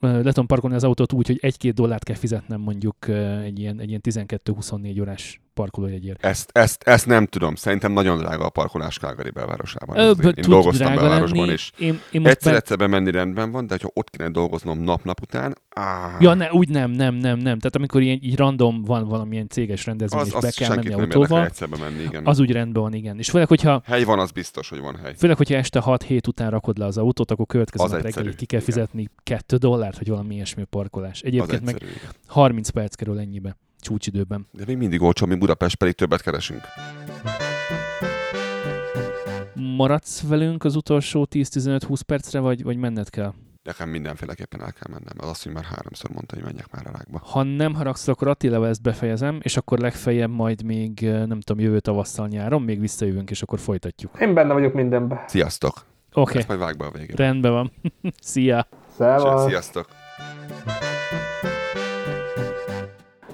[0.00, 3.08] le tudom parkolni az autót úgy, hogy egy-két dollárt kell fizetnem mondjuk
[3.42, 6.24] egy ilyen, egy ilyen 12-24 órás parkolójegyért.
[6.24, 7.54] Ezt, ezt, ezt nem tudom.
[7.54, 9.98] Szerintem nagyon drága a parkolás Calgary belvárosában.
[9.98, 11.52] Ö, b- én, tud dolgoztam belvárosban, lenni.
[11.52, 15.20] és Én, én egyszer be- egyszer bemenni rendben van, de ha ott kéne dolgoznom nap-nap
[15.20, 17.58] után, áh, Ja, ne, úgy nem, nem, nem, nem.
[17.58, 21.50] Tehát amikor ilyen, így random van valamilyen céges rendezvény, az, és be kell menni autóval,
[21.70, 22.26] bemenni, igen.
[22.26, 23.18] az úgy rendben van, igen.
[23.18, 25.14] És főleg, hogyha, Hely van, az biztos, hogy van hely.
[25.16, 28.60] főleg, hogyha este 6-7 után rakod le az autót, akkor következő nap reggelig ki kell
[28.60, 28.72] igen.
[28.74, 31.20] fizetni 2 dollárt, vagy valami ilyesmi parkolás.
[31.20, 32.10] Egyébként meg egyszerű, igen.
[32.26, 34.46] 30 perc kerül ennyibe, csúcsidőben.
[34.50, 36.60] De még mindig olcsó, mint Budapest, pedig többet keresünk.
[39.54, 43.32] Maradsz velünk az utolsó 10-15-20 percre, vagy, vagy menned kell?
[43.62, 45.14] Nekem mindenféleképpen el kell mennem.
[45.16, 47.20] Az azt, hogy már háromszor mondta, hogy menjek már a rákba.
[47.24, 51.80] Ha nem haragszol, akkor Attilával ezt befejezem, és akkor legfeljebb majd még, nem tudom, jövő
[51.80, 54.20] tavasszal nyáron, még visszajövünk, és akkor folytatjuk.
[54.20, 55.20] Én benne vagyok mindenben.
[55.26, 55.84] Sziasztok!
[56.14, 56.36] Oké, okay.
[56.36, 57.16] Ezt majd vág be a végén.
[57.16, 57.72] rendben van.
[58.20, 58.66] Szia!
[58.96, 59.46] Szevasz.
[59.46, 59.86] Sziasztok!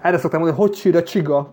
[0.09, 1.53] Erre szoktam mondani, hogy sír a csiga.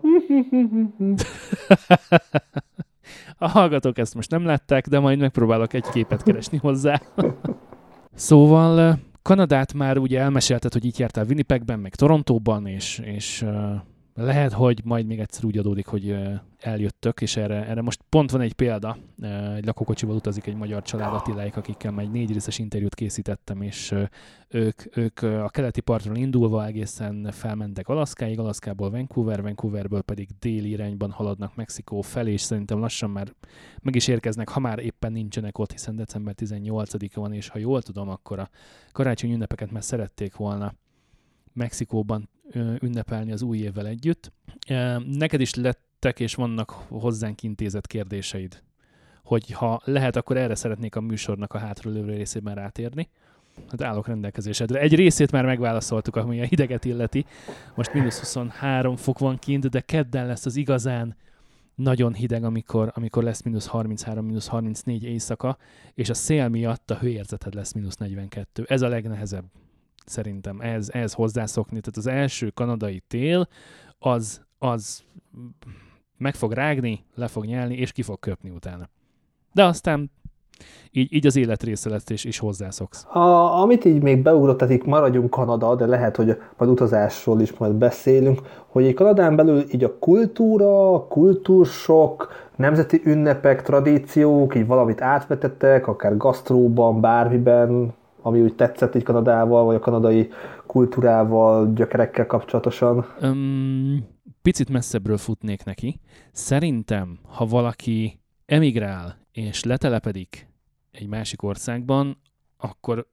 [3.38, 7.00] A hallgatók ezt most nem látták, de majd megpróbálok egy képet keresni hozzá.
[8.14, 13.80] szóval eh, Kanadát már ugye elmesélted, hogy itt jártál Winnipegben, meg Torontóban, és, és eh,
[14.16, 16.16] lehet, hogy majd még egyszer úgy adódik, hogy
[16.58, 18.96] eljöttök, és erre, erre most pont van egy példa.
[19.56, 23.94] Egy lakókocsival utazik egy magyar család Attiláik, akikkel már egy négy részes interjút készítettem, és
[24.48, 31.10] ők, ők a keleti partról indulva egészen felmentek Alaszkáig, Alaszkából Vancouver, Vancouverből pedig déli irányban
[31.10, 33.32] haladnak Mexikó felé, és szerintem lassan már
[33.82, 37.82] meg is érkeznek, ha már éppen nincsenek ott, hiszen december 18-a van, és ha jól
[37.82, 38.50] tudom, akkor a
[38.92, 40.74] karácsony ünnepeket már szerették volna
[41.52, 44.32] Mexikóban ünnepelni az új évvel együtt.
[45.06, 48.62] Neked is lettek és vannak hozzánk intézett kérdéseid,
[49.24, 53.08] hogy ha lehet, akkor erre szeretnék a műsornak a hátralévő részében rátérni.
[53.68, 54.80] Hát állok rendelkezésedre.
[54.80, 57.24] Egy részét már megválaszoltuk, ami a hideget illeti.
[57.74, 61.16] Most mínusz 23 fok van kint, de kedden lesz az igazán
[61.74, 65.56] nagyon hideg, amikor, amikor lesz mínusz 33, mínusz 34 éjszaka,
[65.94, 68.64] és a szél miatt a hőérzeted lesz mínusz 42.
[68.68, 69.44] Ez a legnehezebb
[70.08, 71.80] szerintem, ehhez, ehhez hozzászokni.
[71.80, 73.48] Tehát az első kanadai tél,
[73.98, 75.04] az, az
[76.18, 78.88] meg fog rágni, le fog nyelni, és ki fog köpni utána.
[79.52, 80.10] De aztán
[80.90, 83.04] így, így az élet része lesz, és, és hozzászoksz.
[83.04, 87.52] A, amit így még beugrott, tehát itt maradjunk Kanada, de lehet, hogy majd utazásról is
[87.56, 95.00] majd beszélünk, hogy így Kanadán belül így a kultúra, kultúrsok, nemzeti ünnepek, tradíciók, így valamit
[95.00, 97.94] átvetettek, akár gasztróban, bármiben,
[98.26, 100.30] ami úgy tetszett így Kanadával, vagy a kanadai
[100.66, 103.06] kultúrával, gyökerekkel kapcsolatosan.
[103.20, 104.06] Öm,
[104.42, 106.00] picit messzebbről futnék neki.
[106.32, 110.48] Szerintem, ha valaki emigrál és letelepedik
[110.90, 112.16] egy másik országban,
[112.56, 113.06] akkor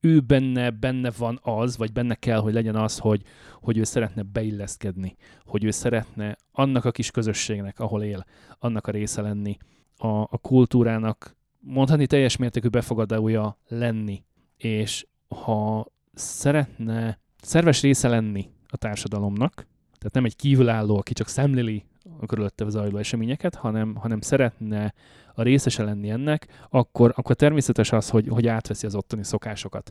[0.00, 3.22] ő benne, benne van az, vagy benne kell, hogy legyen az, hogy,
[3.60, 8.24] hogy ő szeretne beilleszkedni, hogy ő szeretne annak a kis közösségnek, ahol él,
[8.58, 9.56] annak a része lenni,
[9.96, 14.22] a, a kultúrának mondhatni teljes mértékű befogadója lenni,
[14.56, 19.66] és ha szeretne szerves része lenni a társadalomnak,
[19.98, 21.84] tehát nem egy kívülálló, aki csak szemléli
[22.20, 24.94] a körülötte zajló eseményeket, hanem, hanem szeretne
[25.34, 29.90] a részese lenni ennek, akkor, akkor természetes az, hogy, hogy átveszi az ottani szokásokat.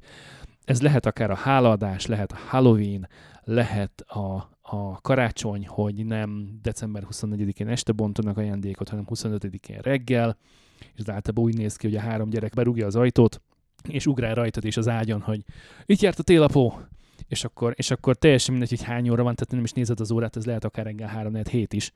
[0.65, 3.07] Ez lehet akár a hálaadás, lehet a Halloween,
[3.43, 10.37] lehet a, a karácsony, hogy nem december 24-én este bontanak ajándékot, hanem 25-én reggel,
[10.79, 13.41] és ez általában úgy néz ki, hogy a három gyerek berúgja az ajtót,
[13.87, 15.41] és ugrál rajtad és az ágyon, hogy
[15.85, 16.79] itt járt a télapó,
[17.27, 20.11] és akkor, és akkor teljesen mindegy, hogy hány óra van, tehát nem is nézed az
[20.11, 21.91] órát, ez lehet akár reggel 3 hét is.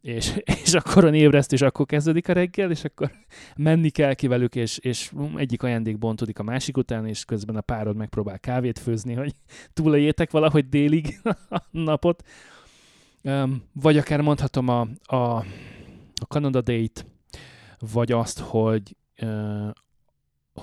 [0.00, 3.10] És, és akkor a ébreszt, és akkor kezdődik a reggel, és akkor
[3.56, 7.60] menni kell ki velük, és, és egyik ajándék bontodik a másik után, és közben a
[7.60, 9.32] párod megpróbál kávét főzni, hogy
[9.72, 12.22] túléljétek valahogy délig a napot.
[13.72, 15.16] Vagy akár mondhatom a, a,
[16.14, 17.02] a Canada Date,
[17.92, 18.96] vagy azt, hogy,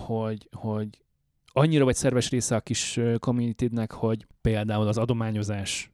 [0.05, 0.87] hogy, hogy
[1.45, 5.91] annyira vagy szerves része a kis communitydnek, hogy például az adományozás,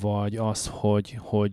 [0.00, 1.52] vagy az, hogy, hogy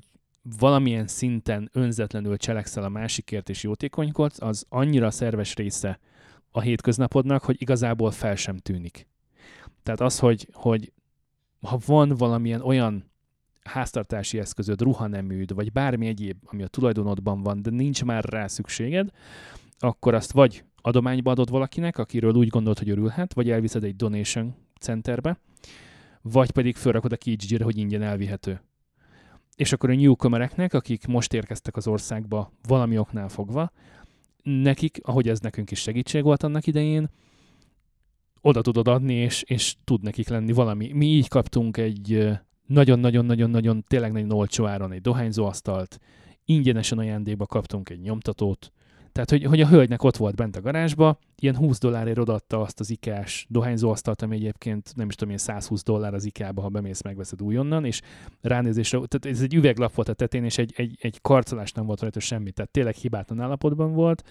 [0.60, 6.00] valamilyen szinten önzetlenül cselekszel a másikért és jótékonykodsz, az annyira szerves része
[6.52, 9.08] a hétköznapodnak, hogy igazából fel sem tűnik.
[9.84, 10.92] Tehát az, hogy, hogy
[11.62, 13.12] ha van valamilyen olyan
[13.64, 19.10] háztartási eszközöd, ruhaneműd, vagy bármi egyéb, ami a tulajdonodban van, de nincs már rá szükséged,
[19.80, 24.56] akkor azt vagy adományba adod valakinek, akiről úgy gondolt, hogy örülhet, vagy elviszed egy donation
[24.80, 25.40] centerbe,
[26.22, 28.62] vagy pedig felrakod a kijiji hogy ingyen elvihető.
[29.56, 33.72] És akkor a newcomereknek, akik most érkeztek az országba valami oknál fogva,
[34.44, 37.10] nekik, ahogy ez nekünk is segítség volt annak idején,
[38.42, 40.92] oda tudod adni, és, és tud nekik lenni valami.
[40.94, 42.30] Mi így kaptunk egy
[42.66, 46.00] nagyon-nagyon-nagyon-nagyon, tényleg nagyon olcsó áron egy dohányzóasztalt,
[46.46, 48.72] ingyenesen ajándékba kaptunk egy nyomtatót,
[49.26, 52.80] tehát, hogy, hogy a hölgynek ott volt bent a garázsba, ilyen 20 dollárért odaadta azt
[52.80, 57.02] az ikás dohányzóasztalt, ami egyébként nem is tudom, ilyen 120 dollár az ikába, ha bemész,
[57.02, 58.02] megveszed újonnan, és
[58.42, 62.02] ránézésre, tehát ez egy üveglap volt a tetén, és egy, egy, egy karcolás nem volt
[62.02, 64.24] rajta semmi, tehát tényleg hibátlan állapotban volt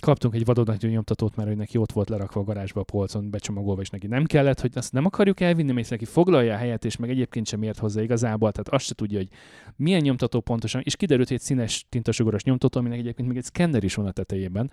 [0.00, 3.80] kaptunk egy vadonatúj nyomtatót, mert hogy neki ott volt lerakva a garázsba a polcon, becsomagolva,
[3.80, 6.96] és neki nem kellett, hogy azt nem akarjuk elvinni, mert neki foglalja a helyet, és
[6.96, 9.28] meg egyébként sem ért hozzá igazából, tehát azt se tudja, hogy
[9.76, 13.84] milyen nyomtató pontosan, és kiderült, hogy egy színes tintasugaras nyomtató, aminek egyébként még egy szkenner
[13.84, 14.70] is van a tetejében,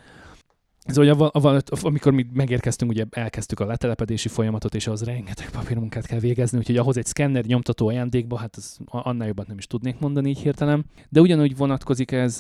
[0.86, 1.10] ez hogy
[1.82, 6.78] amikor mi megérkeztünk, ugye elkezdtük a letelepedési folyamatot, és az rengeteg papírmunkát kell végezni, úgyhogy
[6.78, 10.86] ahhoz egy szkenner nyomtató ajándékba, hát az, annál jobban nem is tudnék mondani így hirtelen.
[11.10, 12.40] De ugyanúgy vonatkozik ez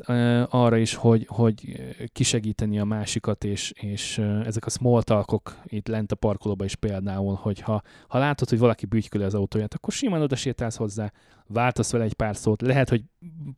[0.49, 1.81] arra is, hogy, hogy
[2.13, 7.39] kisegíteni a másikat, és, és ezek a small talkok itt lent a parkolóba is például,
[7.41, 11.11] hogy ha, ha látod, hogy valaki bütyköli az autóját, akkor simán oda sétálsz hozzá,
[11.47, 13.03] váltasz vele egy pár szót, lehet, hogy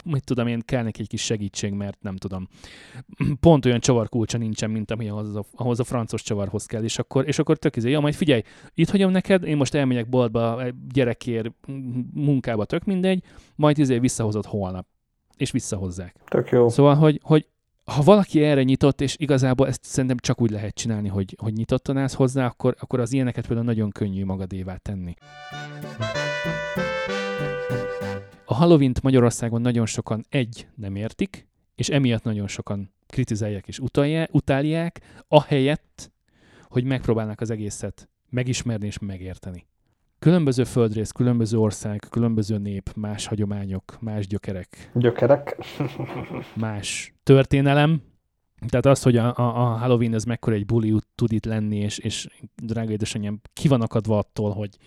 [0.06, 2.48] mit tudom én, kell neki egy kis segítség, mert nem tudom,
[3.40, 7.28] pont olyan csavarkulcsa nincsen, mint ami ahhoz a, ahhoz a francos csavarhoz kell, és akkor,
[7.28, 8.42] és akkor tök izé, ja, majd figyelj,
[8.74, 11.52] itt hagyom neked, én most elmegyek boltba gyerekért,
[12.14, 13.24] munkába, tök mindegy,
[13.56, 14.88] majd izé visszahozod holnap,
[15.38, 16.16] és visszahozzák.
[16.26, 16.70] Tök jó.
[16.70, 17.48] Szóval, hogy, hogy
[17.86, 21.98] ha valaki erre nyitott, és igazából ezt szerintem csak úgy lehet csinálni, hogy, hogy nyitottan
[21.98, 25.14] állsz hozzá, akkor, akkor az ilyeneket például nagyon könnyű magadévá tenni.
[28.58, 34.34] A halloween Magyarországon nagyon sokan egy nem értik, és emiatt nagyon sokan kritizálják és utalják,
[34.34, 36.12] utálják, ahelyett,
[36.64, 39.68] hogy megpróbálnak az egészet megismerni és megérteni.
[40.20, 44.92] Különböző földrész, különböző ország, különböző nép, más hagyományok, más gyökerek.
[44.94, 45.58] Gyökerek.
[46.56, 48.02] más történelem.
[48.68, 51.98] Tehát az, hogy a, a, a Halloween ez mekkora egy buli tud itt lenni, és,
[51.98, 54.78] és drága édesanyám, ki van akadva attól, hogy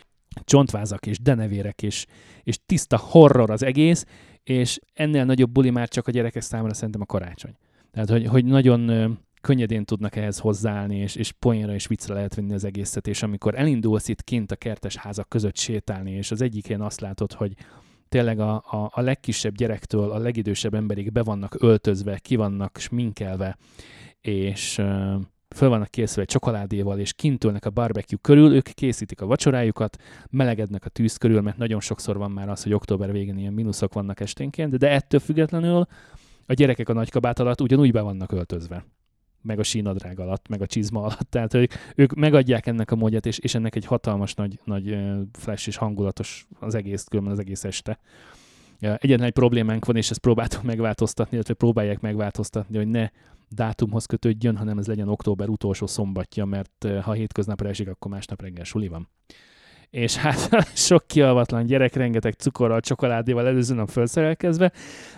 [0.44, 2.06] csontvázak és denevérek, és,
[2.42, 4.04] és tiszta horror az egész,
[4.42, 7.56] és ennél nagyobb buli már csak a gyerekek számára szerintem a karácsony.
[7.90, 12.52] Tehát, hogy, hogy nagyon könnyedén tudnak ehhez hozzáállni, és, és poénra és viccre lehet venni
[12.52, 16.80] az egészet, és amikor elindulsz itt kint a kertes házak között sétálni, és az egyikén
[16.80, 17.52] azt látod, hogy
[18.08, 23.56] tényleg a, a, a legkisebb gyerektől a legidősebb emberig be vannak öltözve, ki vannak sminkelve,
[24.20, 24.82] és
[25.54, 29.96] föl vannak készülve egy csokoládéval, és kint ülnek a barbecue körül, ők készítik a vacsorájukat,
[30.30, 33.94] melegednek a tűz körül, mert nagyon sokszor van már az, hogy október végén ilyen mínuszok
[33.94, 35.86] vannak esténként, de ettől függetlenül
[36.46, 38.84] a gyerekek a nagykabát alatt ugyanúgy be vannak öltözve
[39.42, 41.30] meg a sínadrág alatt, meg a csizma alatt.
[41.30, 44.98] Tehát ők, ők megadják ennek a módját, és, és ennek egy hatalmas nagy, nagy
[45.32, 47.98] flash és hangulatos az egész, különben az egész este.
[48.80, 53.08] Egyetlen egy problémánk van, és ezt próbáltuk megváltoztatni, illetve próbálják megváltoztatni, hogy ne
[53.48, 58.64] dátumhoz kötődjön, hanem ez legyen október utolsó szombatja, mert ha hétköznapra esik, akkor másnap reggel
[58.64, 59.08] suli van.
[59.90, 60.48] És hát
[60.88, 64.72] sok kialvatlan gyerek, rengeteg cukorral, csokoládéval előző nap felszerelkezve,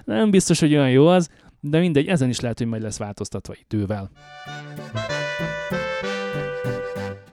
[0.05, 1.28] nem biztos, hogy olyan jó az,
[1.61, 4.11] de mindegy, ezen is lehet, hogy majd lesz változtatva idővel.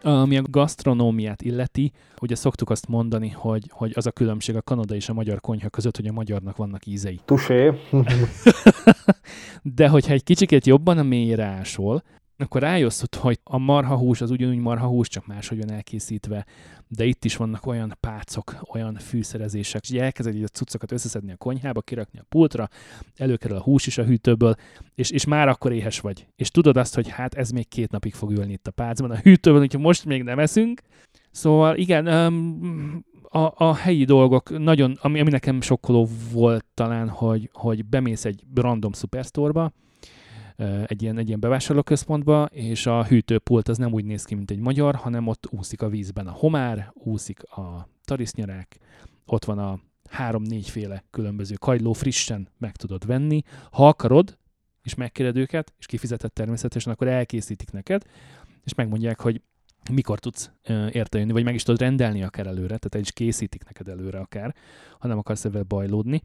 [0.10, 1.91] Ami a gasztronómiát illeti,
[2.22, 5.70] ugye szoktuk azt mondani, hogy, hogy az a különbség a kanada és a magyar konyha
[5.70, 7.20] között, hogy a magyarnak vannak ízei.
[7.26, 7.72] Tusé.
[9.64, 12.03] De hogyha egy kicsikét jobban a mélyre ásol,
[12.42, 16.46] akkor rájössz, hogy a marhahús az ugyanúgy marhahús, csak máshogy van elkészítve,
[16.88, 21.38] de itt is vannak olyan pácok, olyan fűszerezések, hogy elkezded így a cuccokat összeszedni a
[21.38, 22.70] konyhába, kirakni a pultra,
[23.16, 24.56] előkerül a hús is a hűtőből,
[24.96, 26.28] és, és már akkor éhes vagy.
[26.36, 29.18] És tudod azt, hogy hát ez még két napig fog ülni itt a pácban, a
[29.18, 30.82] hűtőben, úgyhogy most még nem eszünk.
[31.32, 32.08] Szóval igen,
[33.30, 38.44] a, a helyi dolgok nagyon, ami, ami nekem sokkoló volt talán, hogy, hogy bemész egy
[38.56, 39.72] random superstore-ba,
[40.86, 44.60] egy ilyen, egy ilyen bevásárlóközpontba, és a hűtőpult az nem úgy néz ki, mint egy
[44.60, 48.78] magyar, hanem ott úszik a vízben a homár, úszik a tarisznyarák,
[49.26, 49.80] ott van a
[50.10, 53.41] három-négyféle különböző kagyló frissen meg tudod venni.
[53.72, 54.38] Ha akarod,
[54.84, 58.03] és megkéred őket, és kifizetett természetesen, akkor elkészítik neked,
[58.64, 59.41] és megmondják, hogy
[59.91, 60.51] mikor tudsz
[60.91, 64.20] érte jönni, vagy meg is tudod rendelni akár előre, tehát el is készítik neked előre
[64.20, 64.55] akár,
[64.99, 66.22] ha nem akarsz ebben bajlódni.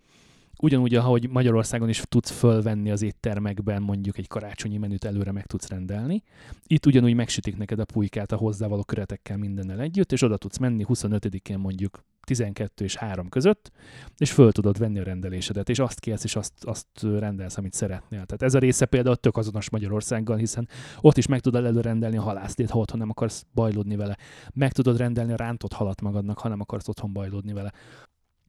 [0.59, 5.69] Ugyanúgy, ahogy Magyarországon is tudsz fölvenni az éttermekben mondjuk egy karácsonyi menüt előre meg tudsz
[5.69, 6.23] rendelni.
[6.67, 10.85] Itt ugyanúgy megsütik neked a pulykát a hozzávaló köretekkel mindennel együtt, és oda tudsz menni
[10.89, 13.71] 25-én mondjuk 12 és 3 között,
[14.17, 18.25] és föl tudod venni a rendelésedet, és azt kérsz, és azt, azt rendelsz, amit szeretnél.
[18.25, 20.69] Tehát ez a része például tök azonos Magyarországgal, hiszen
[21.01, 24.17] ott is meg tudod előrendelni a halászlét, ha otthon nem akarsz bajlódni vele.
[24.53, 27.73] Meg tudod rendelni a rántott halat magadnak, ha nem akarsz otthon bajlódni vele.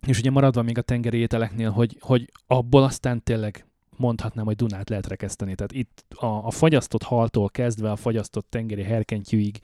[0.06, 3.66] És ugye maradva még a tengeri ételeknél, hogy, hogy abból aztán tényleg
[3.98, 5.56] mondhatnám, hogy Dunát lehet rekeszteni.
[5.56, 9.60] Tehát itt a, a fagyasztott haltól kezdve a fagyasztott tengeri herkentyűig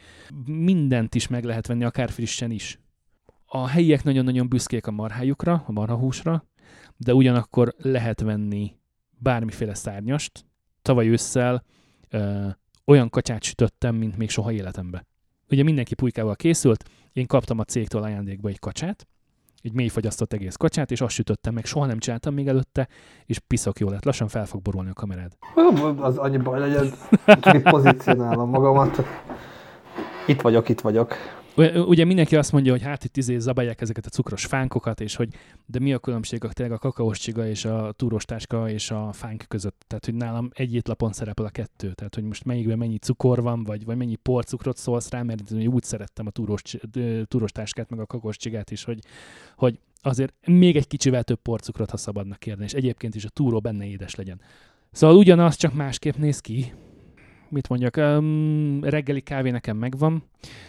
[0.46, 2.80] mindent is meg lehet venni, akár frissen is.
[3.46, 6.46] A helyiek nagyon-nagyon büszkék a marhájukra, a marhahúsra,
[6.98, 8.76] de ugyanakkor lehet venni
[9.10, 10.46] bármiféle szárnyast.
[10.82, 11.64] Tavaly ősszel
[12.10, 12.48] ö,
[12.86, 15.06] olyan kacsát sütöttem, mint még soha életembe.
[15.50, 19.08] Ugye mindenki pulykával készült, én kaptam a cégtől ajándékba egy kacsát,
[19.62, 22.88] egy mélyfagyasztott egész kacsát, és azt sütöttem meg, soha nem csináltam még előtte,
[23.26, 25.32] és piszok jó lett, lassan fel fog borulni a kamerád.
[25.98, 26.94] Az annyi baj legyen,
[27.42, 29.04] csak pozícionálom magamat.
[30.28, 31.16] Itt vagyok, itt vagyok.
[31.86, 35.30] Ugye mindenki azt mondja, hogy hát itt izé zabálják ezeket a cukros fánkokat, és hogy
[35.66, 39.46] de mi a különbség a tényleg a kakaós csiga és a túrostáska és a fánk
[39.48, 39.84] között?
[39.88, 41.92] Tehát, hogy nálam egy étlapon szerepel a kettő.
[41.94, 45.84] Tehát, hogy most melyikben mennyi cukor van, vagy, vagy mennyi porcukrot szólsz rá, mert úgy
[45.84, 46.62] szerettem a túros,
[47.24, 49.00] túrostáskát, meg a kakaós csigát is, hogy,
[49.56, 53.60] hogy azért még egy kicsivel több porcukrot, ha szabadnak kérni, és egyébként is a túró
[53.60, 54.42] benne édes legyen.
[54.92, 56.74] Szóval ugyanaz, csak másképp néz ki,
[57.52, 60.24] mit mondjak, um, reggeli kávé nekem megvan.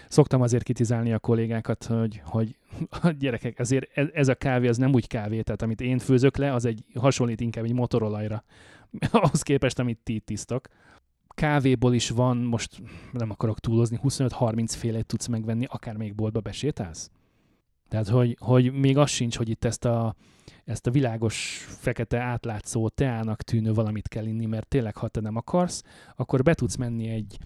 [0.09, 2.57] Szoktam azért kitizálni a kollégákat, hogy, hogy
[3.03, 6.37] a gyerekek, azért ez, ez a kávé az nem úgy kávé, tehát amit én főzök
[6.37, 8.45] le, az egy hasonlít inkább egy motorolajra,
[9.11, 10.69] ahhoz képest, amit ti tisztok.
[11.29, 17.11] Kávéból is van, most nem akarok túlozni, 25-30 féle tudsz megvenni, akár még boltba besétálsz.
[17.93, 20.15] Tehát, hogy, hogy még az sincs, hogy itt ezt a,
[20.65, 25.37] ezt a világos, fekete, átlátszó teának tűnő valamit kell inni, mert tényleg, ha te nem
[25.37, 25.83] akarsz,
[26.17, 27.39] akkor be tudsz menni egy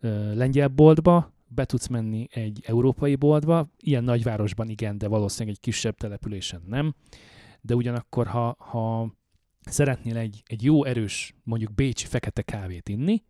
[0.00, 5.62] ö, lengyel boltba, be tudsz menni egy európai boltba, ilyen nagyvárosban igen, de valószínűleg egy
[5.62, 6.94] kisebb településen nem,
[7.60, 9.12] de ugyanakkor, ha, ha
[9.60, 13.22] szeretnél egy, egy jó, erős, mondjuk bécsi fekete kávét inni,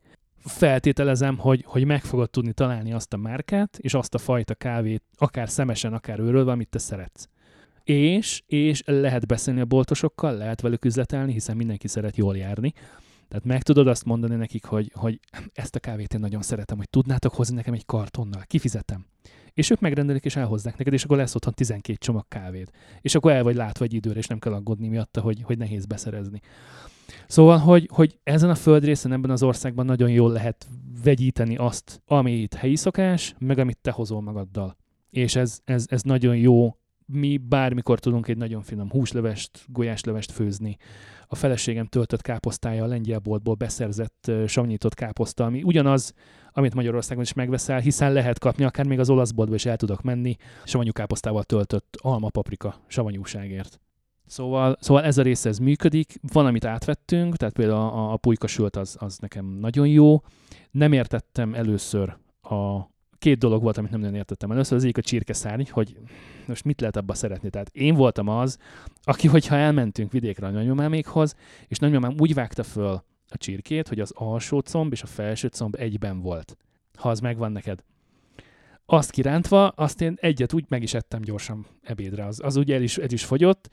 [0.46, 5.02] feltételezem, hogy, hogy meg fogod tudni találni azt a márkát, és azt a fajta kávét,
[5.16, 7.28] akár szemesen, akár őrölve, amit te szeretsz.
[7.84, 12.72] És, és lehet beszélni a boltosokkal, lehet velük üzletelni, hiszen mindenki szeret jól járni.
[13.28, 15.20] Tehát meg tudod azt mondani nekik, hogy, hogy
[15.52, 19.06] ezt a kávét én nagyon szeretem, hogy tudnátok hozni nekem egy kartonnal, kifizetem.
[19.52, 22.72] És ők megrendelik és elhozzák neked, és akkor lesz otthon 12 csomag kávét.
[23.00, 25.86] És akkor el vagy látva egy időre, és nem kell aggódni miatta, hogy, hogy nehéz
[25.86, 26.40] beszerezni.
[27.26, 30.66] Szóval, hogy, hogy ezen a földrészen, ebben az országban nagyon jól lehet
[31.02, 34.76] vegyíteni azt, ami itt helyi szokás, meg amit te hozol magaddal.
[35.10, 36.76] És ez, ez, ez nagyon jó.
[37.06, 40.76] Mi bármikor tudunk egy nagyon finom húslevest, gulyáslevest főzni.
[41.26, 46.14] A feleségem töltött káposztája a lengyel boltból beszerzett savanyított káposzta, ami ugyanaz,
[46.52, 50.02] amit Magyarországon is megveszel, hiszen lehet kapni, akár még az olasz boltba is el tudok
[50.02, 53.80] menni, savanyú káposztával töltött alma paprika savanyúságért.
[54.26, 58.76] Szóval, szóval ez a része ez működik, van, amit átvettünk, tehát például a, a pulykasült
[58.76, 60.22] az, az nekem nagyon jó.
[60.70, 64.76] Nem értettem először a két dolog volt, amit nem nagyon értettem először.
[64.76, 65.96] Az egyik a csirkeszárny, hogy
[66.46, 67.50] most mit lehet abba szeretni.
[67.50, 68.58] Tehát én voltam az,
[69.02, 71.34] aki, hogyha elmentünk vidékre a nagymamámékhoz,
[71.68, 75.74] és nagymamám úgy vágta föl a csirkét, hogy az alsó comb és a felső comb
[75.78, 76.56] egyben volt.
[76.94, 77.84] Ha az megvan neked.
[78.86, 82.24] Azt kirántva, azt én egyet úgy meg is ettem gyorsan ebédre.
[82.26, 83.70] Az, az ugye el is, el is fogyott,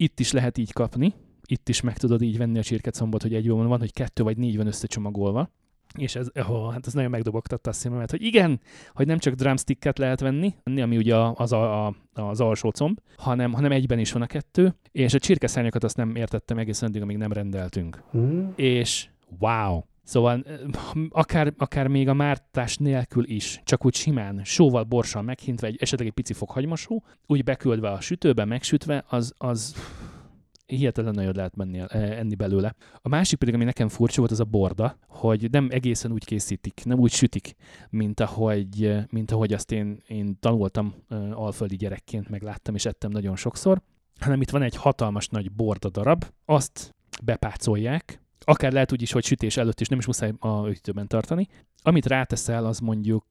[0.00, 1.14] itt is lehet így kapni,
[1.46, 4.36] itt is meg tudod így venni a csirkecombot, hogy egy van, van, hogy kettő vagy
[4.36, 5.50] négy van összecsomagolva.
[5.98, 8.60] És ez, oh, hát ez nagyon megdobogtatta a szívemet, hogy igen,
[8.94, 13.52] hogy nem csak drumsticket lehet venni, ami ugye az, a, a, az alsó comb, hanem,
[13.52, 17.16] hanem egyben is van a kettő, és a csirkeszárnyakat azt nem értettem egészen addig, amíg
[17.16, 18.02] nem rendeltünk.
[18.16, 18.48] Mm.
[18.56, 19.80] És wow!
[20.10, 20.44] Szóval
[21.08, 26.08] akár, akár még a mártás nélkül is, csak úgy simán, sóval, borssal meghintve, egy esetleg
[26.08, 29.74] egy pici fokhagymosó, úgy beküldve a sütőbe, megsütve, az, az
[30.66, 32.74] hihetetlen nagyot lehet menni, enni belőle.
[33.02, 36.80] A másik pedig, ami nekem furcsa volt, az a borda, hogy nem egészen úgy készítik,
[36.84, 37.54] nem úgy sütik,
[37.90, 40.94] mint ahogy, mint ahogy azt én, én tanultam
[41.32, 43.82] alföldi gyerekként, megláttam és ettem nagyon sokszor,
[44.20, 46.94] hanem itt van egy hatalmas nagy borda darab, azt
[47.24, 51.48] bepácolják, akár lehet úgy is, hogy sütés előtt is nem is muszáj a ütőben tartani.
[51.82, 53.24] Amit ráteszel, az mondjuk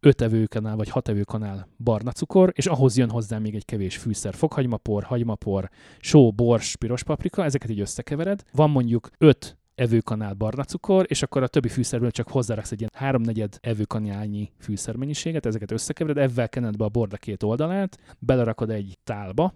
[0.00, 4.34] öt evőkanál vagy hat evőkanál barna cukor, és ahhoz jön hozzá még egy kevés fűszer,
[4.34, 8.42] fokhagymapor, hagymapor, só, bors, piros paprika, ezeket így összekevered.
[8.52, 12.92] Van mondjuk öt evőkanál barna cukor, és akkor a többi fűszerből csak hozzáraksz egy ilyen
[12.94, 19.54] háromnegyed evőkanálnyi fűszermennyiséget, ezeket összekevered, ezzel kened be a borda két oldalát, belerakod egy tálba,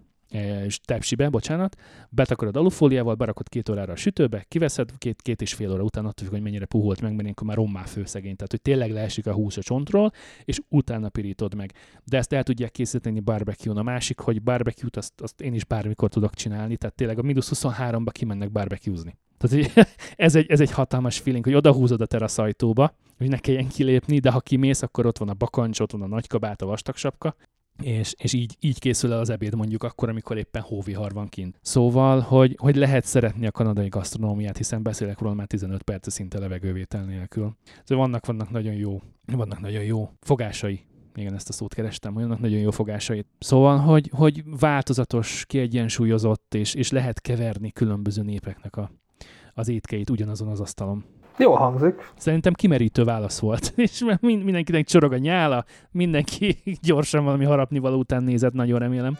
[0.85, 1.75] tepsibe, bocsánat,
[2.09, 6.25] betakarod alufóliával, berakod két órára a sütőbe, kiveszed két, két és fél óra után, attól
[6.25, 9.57] függ, hogy mennyire puhult meg, mert már rommá főszegény, tehát hogy tényleg leesik a hús
[9.57, 10.11] a csontról,
[10.43, 11.73] és utána pirítod meg.
[12.03, 13.77] De ezt el tudják készíteni barbecue-n.
[13.77, 17.51] A másik, hogy barbecue-t azt, azt én is bármikor tudok csinálni, tehát tényleg a mínusz
[17.55, 19.17] 23-ba kimennek barbecue-zni.
[19.37, 24.19] Tehát ez egy, ez egy hatalmas feeling, hogy odahúzod a teraszajtóba, hogy ne kelljen kilépni,
[24.19, 27.35] de ha kimész, akkor ott van a bakancs, ott van a nagykabát, a vastagsapka,
[27.81, 31.59] és, és így, így készül el az ebéd mondjuk akkor, amikor éppen hóvihar van kint.
[31.61, 36.39] Szóval, hogy, hogy lehet szeretni a kanadai gasztronómiát, hiszen beszélek róla már 15 perc szinte
[36.39, 37.55] levegővétel nélkül.
[37.83, 42.39] Szóval vannak, vannak nagyon jó, vannak nagyon jó fogásai igen, ezt a szót kerestem, olyanok
[42.39, 43.25] nagyon jó fogásai.
[43.39, 48.91] Szóval, hogy, hogy változatos, kiegyensúlyozott, és, és lehet keverni különböző népeknek a,
[49.53, 51.05] az étkeit ugyanazon az asztalon.
[51.39, 52.11] Jó hangzik.
[52.17, 58.53] Szerintem kimerítő válasz volt, és mindenkinek csorog a nyála, mindenki gyorsan valami harapnivaló után nézett,
[58.53, 59.17] nagyon remélem.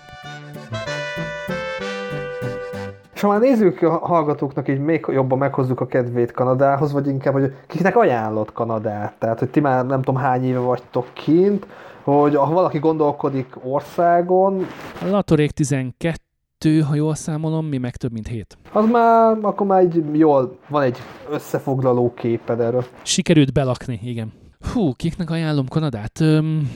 [3.14, 7.34] És ha már nézzük a hallgatóknak így még jobban meghozzuk a kedvét Kanadához, vagy inkább,
[7.34, 9.14] hogy kiknek ajánlott Kanadát?
[9.20, 11.68] Tehát, hogy ti már nem tudom hány éve vagytok kint,
[12.04, 14.66] hogy ha valaki gondolkodik országon...
[15.10, 16.29] Latorék 12
[16.60, 18.58] kettő, ha jól számolom, mi meg több mint hét.
[18.72, 20.98] Az már, akkor már egy jól, van egy
[21.30, 22.86] összefoglaló képed erről.
[23.04, 24.32] Sikerült belakni, igen.
[24.74, 26.20] Hú, kiknek ajánlom Kanadát?
[26.20, 26.72] Öm,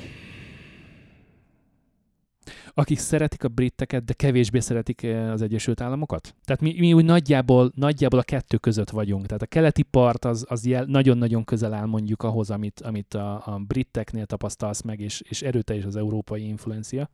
[2.73, 6.35] akik szeretik a briteket, de kevésbé szeretik az Egyesült Államokat?
[6.45, 9.25] Tehát mi, mi úgy nagyjából, nagyjából a kettő között vagyunk.
[9.25, 13.33] Tehát a keleti part az, az jel, nagyon-nagyon közel áll mondjuk ahhoz, amit, amit a,
[13.33, 17.09] a briteknél tapasztalsz meg, és, és erőteljes az európai influencia,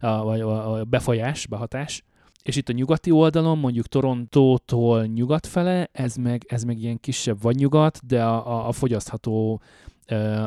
[0.00, 2.04] a, vagy a, a befolyás, behatás
[2.44, 7.40] és itt a nyugati oldalon, mondjuk Torontótól nyugat fele, ez meg, ez meg ilyen kisebb
[7.40, 9.60] vagy nyugat, de a, a, a fogyasztható,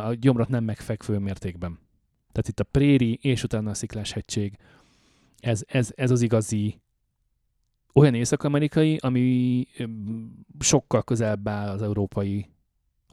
[0.06, 1.80] a gyomrat nem megfekvő mértékben.
[2.32, 4.58] Tehát itt a préri, és utána a sziklás hegység.
[5.40, 6.80] Ez, ez, ez az igazi
[7.94, 9.68] olyan észak-amerikai, ami
[10.60, 12.46] sokkal közelebb áll az európai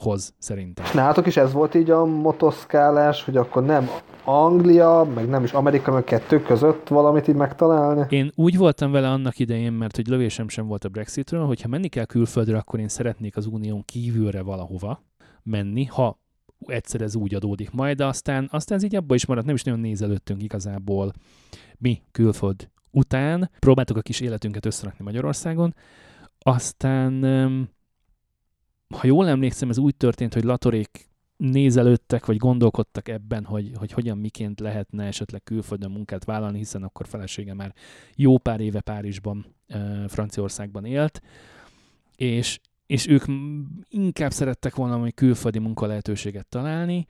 [0.01, 0.84] hoz szerintem.
[0.95, 3.88] Nálatok is ez volt így a motoszkálás, hogy akkor nem
[4.24, 8.07] Anglia, meg nem is Amerika, meg kettő között valamit így megtalálni?
[8.09, 11.88] Én úgy voltam vele annak idején, mert hogy lövésem sem volt a Brexitről, hogyha menni
[11.88, 15.03] kell külföldre, akkor én szeretnék az unión kívülre valahova
[15.42, 16.18] menni, ha
[16.66, 19.62] egyszer ez úgy adódik majd, de aztán, aztán ez így abba is maradt, nem is
[19.62, 21.12] nagyon nézelődtünk igazából
[21.78, 23.51] mi külföld után.
[23.59, 25.74] Próbáltuk a kis életünket összerakni Magyarországon,
[26.38, 27.12] aztán
[28.99, 34.18] ha jól emlékszem, ez úgy történt, hogy Latorék nézelődtek, vagy gondolkodtak ebben, hogy, hogy hogyan,
[34.18, 37.74] miként lehetne esetleg külföldön munkát vállalni, hiszen akkor felesége már
[38.16, 39.47] jó pár éve Párizsban,
[40.07, 41.20] Franciaországban élt,
[42.16, 43.24] és, és ők
[43.88, 47.07] inkább szerettek volna hogy külföldi munkalehetőséget találni,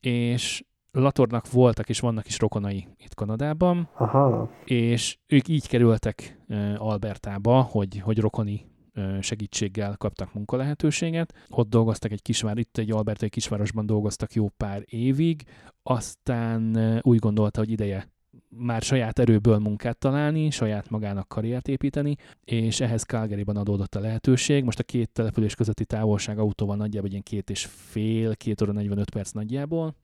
[0.00, 4.50] és Latornak voltak és vannak is rokonai itt Kanadában, Aha.
[4.64, 6.40] és ők így kerültek
[6.76, 8.71] Albertába, hogy, hogy rokoni
[9.20, 11.34] segítséggel kaptak munkalehetőséget.
[11.48, 15.42] Ott dolgoztak egy kisvár, itt egy albertai kisvárosban dolgoztak jó pár évig,
[15.82, 18.10] aztán úgy gondolta, hogy ideje
[18.48, 24.64] már saját erőből munkát találni, saját magának karriert építeni, és ehhez Calgaryban adódott a lehetőség.
[24.64, 28.72] Most a két település közötti távolság autóval nagyjából egy ilyen két és fél, két óra
[28.72, 29.94] 45 perc nagyjából,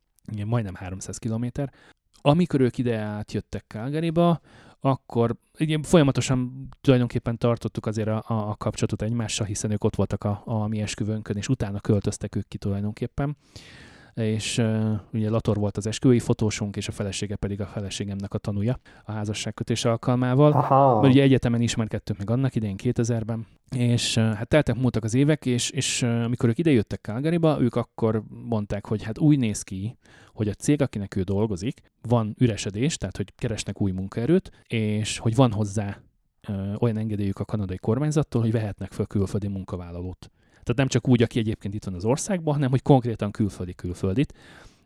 [0.47, 1.73] majdnem 300 kilométer.
[2.21, 4.41] Amikor ők ide átjöttek Calgaryba,
[4.81, 10.25] akkor igen, folyamatosan tulajdonképpen tartottuk azért a, a, a kapcsolatot egymással, hiszen ők ott voltak
[10.25, 13.37] a, a mi esküvőnkön, és utána költöztek ők ki tulajdonképpen
[14.19, 18.39] és uh, ugye Lator volt az esküvői fotósunk, és a felesége pedig a feleségemnek a
[18.39, 20.53] tanúja a házasságkötés alkalmával.
[20.53, 21.01] Aha.
[21.01, 23.47] Mert ugye egyetemen ismerkedtünk meg annak idején 2000-ben,
[23.77, 27.75] és uh, hát teltek múltak az évek, és, és uh, amikor ők idejöttek Calgaryba, ők
[27.75, 29.97] akkor mondták, hogy hát úgy néz ki,
[30.33, 35.35] hogy a cég, akinek ő dolgozik, van üresedés, tehát hogy keresnek új munkaerőt, és hogy
[35.35, 35.99] van hozzá
[36.79, 40.31] olyan engedélyük a kanadai kormányzattól, hogy vehetnek fel külföldi munkavállalót.
[40.69, 44.35] Tehát nem csak úgy, aki egyébként itt van az országban, hanem hogy konkrétan külföldi külföldit,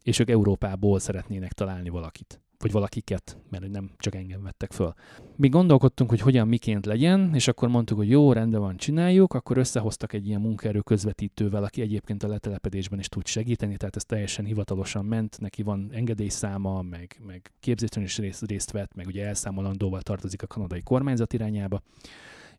[0.03, 4.95] és ők Európából szeretnének találni valakit vagy valakiket, mert nem csak engem vettek föl.
[5.37, 9.57] Mi gondolkodtunk, hogy hogyan miként legyen, és akkor mondtuk, hogy jó, rendben van, csináljuk, akkor
[9.57, 14.45] összehoztak egy ilyen munkaerő közvetítővel, aki egyébként a letelepedésben is tud segíteni, tehát ez teljesen
[14.45, 20.03] hivatalosan ment, neki van engedélyszáma, meg, meg képzésen is részt, részt vett, meg ugye elszámolandóval
[20.03, 21.83] tartozik a kanadai kormányzat irányába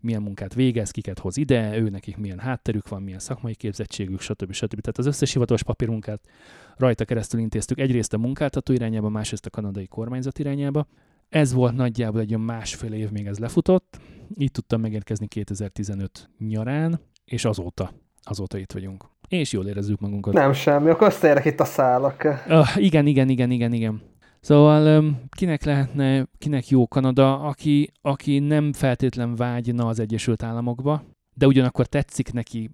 [0.03, 4.51] milyen munkát végez, kiket hoz ide, ő nekik milyen hátterük van, milyen szakmai képzettségük, stb.
[4.51, 4.81] stb.
[4.81, 6.21] Tehát az összes hivatalos papírmunkát
[6.77, 10.87] rajta keresztül intéztük egyrészt a munkáltató irányába, másrészt a kanadai kormányzat irányába.
[11.29, 13.99] Ez volt nagyjából egy másfél év, még ez lefutott.
[14.37, 17.91] Így tudtam megérkezni 2015 nyarán, és azóta,
[18.23, 19.05] azóta itt vagyunk.
[19.27, 20.33] És jól érezzük magunkat.
[20.33, 22.23] Nem semmi, akkor összeérek itt a szálak.
[22.47, 24.01] Uh, igen, igen, igen, igen, igen.
[24.43, 31.47] Szóval kinek lehetne, kinek jó Kanada, aki, aki nem feltétlen vágyna az Egyesült Államokba, de
[31.47, 32.69] ugyanakkor tetszik neki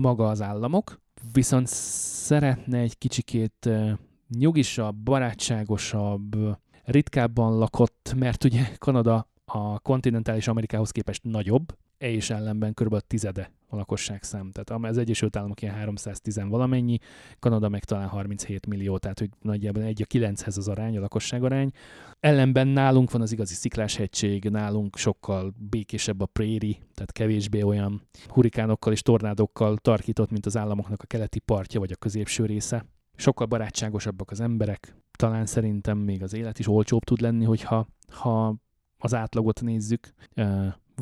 [0.00, 1.00] maga az államok,
[1.32, 3.68] viszont szeretne egy kicsikét
[4.38, 6.36] nyugisabb, barátságosabb,
[6.84, 11.76] ritkábban lakott, mert ugye Kanada a kontinentális Amerikához képest nagyobb,
[12.10, 12.98] és ellenben kb.
[13.06, 14.50] tizede a lakosság szám.
[14.50, 16.98] Tehát az Egyesült Államok ilyen 310 valamennyi,
[17.38, 21.44] Kanada meg talán 37 millió, tehát hogy nagyjából egy a 9-hez az arány, a lakosság
[21.44, 21.70] arány.
[22.20, 28.92] Ellenben nálunk van az igazi szikláshegység, nálunk sokkal békésebb a préri, tehát kevésbé olyan hurikánokkal
[28.92, 32.84] és tornádokkal tarkított, mint az államoknak a keleti partja vagy a középső része.
[33.16, 38.54] Sokkal barátságosabbak az emberek, talán szerintem még az élet is olcsóbb tud lenni, hogyha ha
[38.98, 40.12] az átlagot nézzük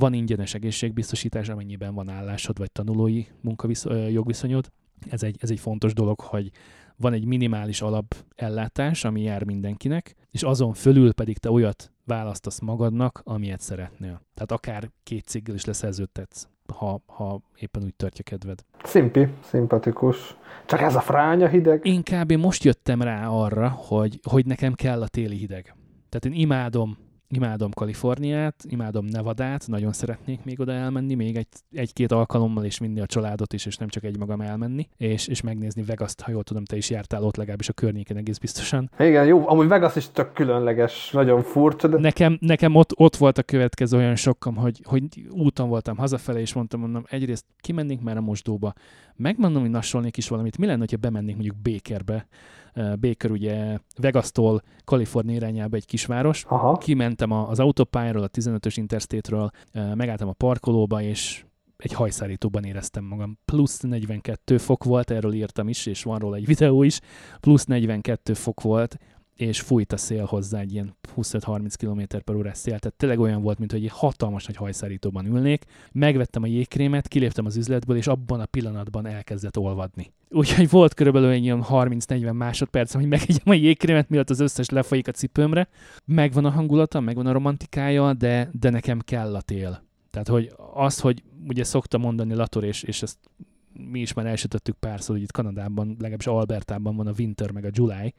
[0.01, 4.71] van ingyenes egészségbiztosítás, amennyiben van állásod vagy tanulói munkavisz, jogviszonyod.
[5.11, 6.51] Ez egy, ez egy fontos dolog, hogy
[6.97, 13.21] van egy minimális alapellátás, ami jár mindenkinek, és azon fölül pedig te olyat választasz magadnak,
[13.25, 14.21] amilyet szeretnél.
[14.35, 18.65] Tehát akár két ciggel is leszerződtetsz, ha, ha éppen úgy tartja kedved.
[18.83, 20.37] Szimpi, szimpatikus.
[20.67, 21.87] Csak ez a fránya hideg?
[21.87, 22.33] Én kb.
[22.33, 25.75] most jöttem rá arra, hogy, hogy nekem kell a téli hideg.
[26.09, 26.99] Tehát én imádom
[27.35, 33.01] imádom Kaliforniát, imádom Nevadát, nagyon szeretnék még oda elmenni, még egy, egy-két alkalommal és vinni
[33.01, 36.43] a családot is, és nem csak egy magam elmenni, és, és megnézni Vegas-t, ha jól
[36.43, 38.91] tudom, te is jártál ott legalábbis a környéken egész biztosan.
[38.99, 41.89] Igen, jó, amúgy Vegas is tök különleges, nagyon furcsa.
[41.89, 41.99] De...
[41.99, 46.53] Nekem, nekem ott, ott volt a következő olyan sokkom, hogy, hogy úton voltam hazafele, és
[46.53, 48.73] mondtam, mondom, egyrészt kimennénk már a mosdóba,
[49.21, 52.27] megmondom, hogy nassolnék is valamit, mi lenne, ha bemennénk mondjuk Bakerbe,
[52.75, 56.45] Baker ugye Vegas-tól Kalifornia irányába egy kisváros.
[56.49, 56.77] Aha.
[56.77, 61.45] Kimentem az autópályáról, a 15-ös interstate-ről, megálltam a parkolóba, és
[61.77, 63.39] egy hajszárítóban éreztem magam.
[63.45, 67.01] Plusz 42 fok volt, erről írtam is, és van róla egy videó is.
[67.41, 68.97] Plusz 42 fok volt,
[69.41, 73.43] és fújt a szél hozzá egy ilyen 25-30 km per órás szél, tehát tényleg olyan
[73.43, 75.65] volt, mint hogy egy hatalmas nagy hajszárítóban ülnék.
[75.93, 80.13] Megvettem a jégkrémet, kiléptem az üzletből, és abban a pillanatban elkezdett olvadni.
[80.29, 85.09] Úgyhogy volt körülbelül egy ilyen 30-40 másodperc, hogy megegyem a jégkrémet, mielőtt az összes lefolyik
[85.09, 85.69] a cipőmre.
[86.05, 89.83] Megvan a hangulata, megvan a romantikája, de, de nekem kell a tél.
[90.11, 93.19] Tehát, hogy az, hogy ugye szokta mondani Lator, és, és ezt
[93.73, 97.71] mi is már elsütöttük párszor, hogy itt Kanadában, legalábbis Albertában van a winter meg a
[97.73, 98.15] July.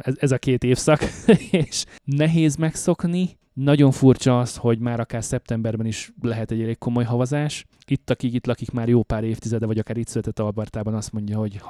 [0.00, 1.00] Ez, ez a két évszak,
[1.50, 3.28] és nehéz megszokni.
[3.52, 7.66] Nagyon furcsa az, hogy már akár szeptemberben is lehet egy elég komoly havazás.
[7.86, 11.38] Itt, akik itt lakik már jó pár évtizede, vagy akár itt született Albertában, azt mondja,
[11.38, 11.60] hogy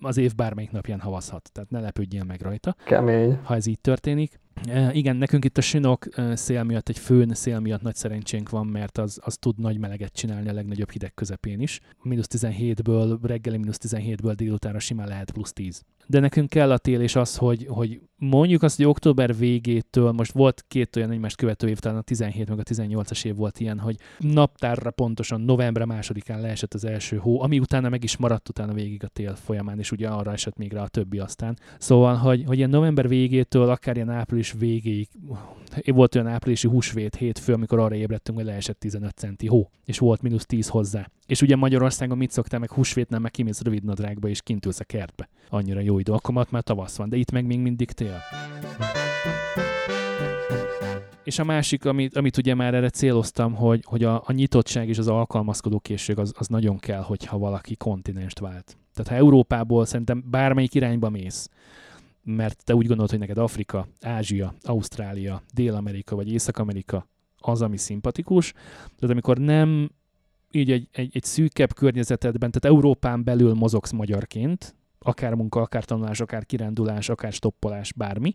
[0.00, 1.50] az év bármelyik napján havazhat.
[1.52, 2.76] Tehát ne lepődjél meg rajta.
[2.84, 3.38] Kemény.
[3.42, 4.40] Ha ez így történik.
[4.92, 8.98] Igen, nekünk itt a sinok szél miatt, egy főn szél miatt nagy szerencsénk van, mert
[8.98, 11.80] az, az tud nagy meleget csinálni a legnagyobb hideg közepén is.
[12.02, 15.82] Minusz 17-ből, reggeli mínusz 17-ből délutánra simán lehet plusz 10.
[16.06, 20.32] De nekünk kell a tél és az, hogy, hogy mondjuk azt, hogy október végétől, most
[20.32, 23.78] volt két olyan egymást követő év, talán a 17 meg a 18-as év volt ilyen,
[23.78, 28.72] hogy naptárra pontosan november másodikán leesett az első hó, ami utána meg is maradt utána
[28.72, 31.58] végig a tél folyamán, és ugye arra esett még rá a többi aztán.
[31.78, 35.08] Szóval, hogy, hogy ilyen november végétől, akár ilyen április végéig,
[35.84, 40.22] volt olyan áprilisi húsvét hétfő, amikor arra ébredtünk, hogy leesett 15 centi hó, és volt
[40.22, 41.10] mínusz 10 hozzá.
[41.26, 44.84] És ugye Magyarországon mit szoktál, meg húsvétnál meg kimész rövid nadrágba, és kint ülsz a
[44.84, 45.28] kertbe.
[45.48, 48.20] Annyira jó idő, akkor már tavasz van, de itt meg még mindig tél.
[51.24, 54.98] És a másik, amit, amit ugye már erre céloztam, hogy, hogy a, a nyitottság és
[54.98, 58.76] az alkalmazkodó készség az, az nagyon kell, hogyha valaki kontinenst vált.
[58.94, 61.48] Tehát ha Európából szerintem bármelyik irányba mész,
[62.24, 67.06] mert te úgy gondolod, hogy neked Afrika, Ázsia, Ausztrália, Dél-Amerika vagy Észak-Amerika
[67.38, 68.52] az, ami szimpatikus.
[68.76, 69.90] Tehát amikor nem
[70.50, 76.20] így egy, egy, egy szűkebb környezetedben, tehát Európán belül mozogsz magyarként, akár munka, akár tanulás,
[76.20, 78.34] akár kirándulás, akár stoppolás, bármi,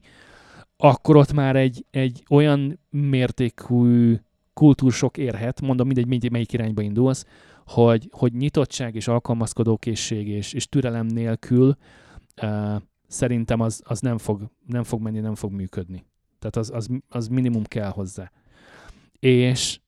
[0.78, 4.16] akkor ott már egy, egy olyan mértékű
[4.54, 7.26] kultúrsok érhet, mondom mindegy, mindegy melyik irányba indulsz,
[7.66, 11.78] hogy, hogy nyitottság és alkalmazkodókészség és, és türelem nélkül
[12.42, 12.76] uh,
[13.08, 16.06] szerintem az, az nem, fog, nem fog menni, nem fog működni.
[16.40, 18.32] Tehát az, az, az minimum kell hozzá.
[19.20, 19.80] És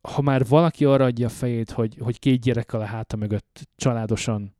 [0.00, 4.54] ha már valaki arra adja a fejét, hogy, hogy két gyerekkel a háta mögött családosan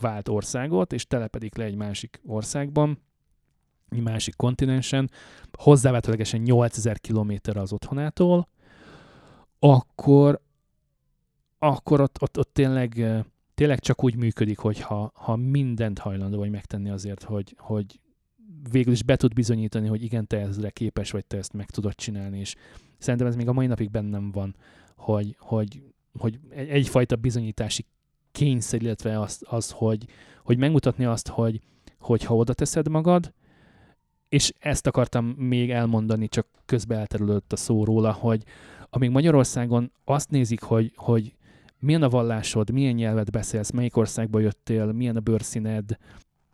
[0.00, 3.02] vált országot, és telepedik le egy másik országban,
[3.88, 5.10] egy másik kontinensen,
[5.58, 8.48] hozzávetőlegesen 8000 kilométer az otthonától,
[9.58, 10.40] akkor,
[11.58, 13.24] akkor ott, ott, ott tényleg,
[13.56, 18.00] tényleg csak úgy működik, hogy ha, ha mindent hajlandó vagy megtenni azért, hogy, hogy
[18.70, 21.94] végül is be tud bizonyítani, hogy igen, te ezre képes vagy, te ezt meg tudod
[21.94, 22.54] csinálni, és
[22.98, 24.54] szerintem ez még a mai napig bennem van,
[24.96, 25.82] hogy, hogy,
[26.18, 27.84] hogy egyfajta bizonyítási
[28.32, 30.06] kényszer, illetve az, az hogy,
[30.42, 31.60] hogy megmutatni azt, hogy,
[31.98, 33.32] hogy ha oda teszed magad,
[34.28, 38.42] és ezt akartam még elmondani, csak közbe elterülött a szó róla, hogy
[38.90, 41.35] amíg Magyarországon azt nézik, hogy, hogy
[41.78, 45.96] milyen a vallásod, milyen nyelvet beszélsz, melyik országba jöttél, milyen a bőrszíned,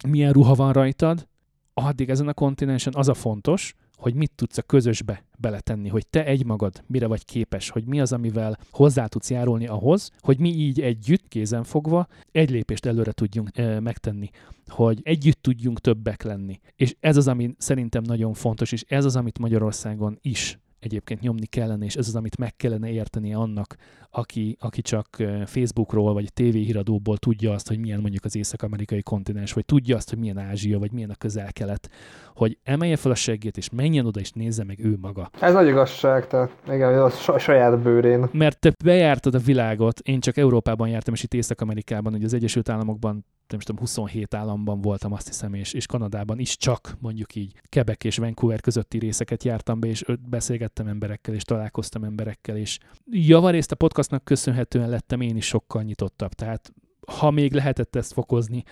[0.09, 1.27] milyen ruha van rajtad,
[1.75, 6.25] addig ezen a kontinensen az a fontos, hogy mit tudsz a közösbe beletenni, hogy te
[6.25, 10.81] egymagad mire vagy képes, hogy mi az, amivel hozzá tudsz járulni ahhoz, hogy mi így
[10.81, 14.31] együtt, kézen fogva, egy lépést előre tudjunk e, megtenni,
[14.67, 16.61] hogy együtt tudjunk többek lenni.
[16.77, 21.47] És ez az, ami szerintem nagyon fontos, és ez az, amit Magyarországon is egyébként nyomni
[21.47, 23.77] kellene, és ez az, amit meg kellene érteni annak,
[24.11, 25.09] aki, aki csak
[25.47, 30.19] Facebookról vagy tévéhíradóból tudja azt, hogy milyen mondjuk az észak-amerikai kontinens, vagy tudja azt, hogy
[30.19, 31.91] milyen Ázsia, vagy milyen a közel-kelet,
[32.35, 35.31] hogy emelje fel a seggét, és menjen oda, és nézze meg ő maga.
[35.41, 38.29] Ez nagy igazság, tehát igen, a saját bőrén.
[38.33, 42.69] Mert te bejártad a világot, én csak Európában jártam, és itt Észak-Amerikában, hogy az Egyesült
[42.69, 47.61] Államokban nem tudom, 27 államban voltam, azt hiszem, és, és Kanadában is csak mondjuk így
[47.69, 52.79] Quebec és Vancouver közötti részeket jártam be, és beszélgettem emberekkel, és találkoztam emberekkel, és
[53.11, 56.33] javarészt a podcastnak köszönhetően lettem én is sokkal nyitottabb.
[56.33, 56.73] Tehát
[57.07, 58.63] ha még lehetett ezt fokozni,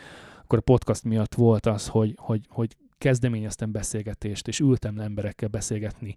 [0.43, 5.49] akkor a podcast miatt volt az, hogy, hogy, hogy kezdeményeztem beszélgetést, és ültem le emberekkel
[5.49, 6.17] beszélgetni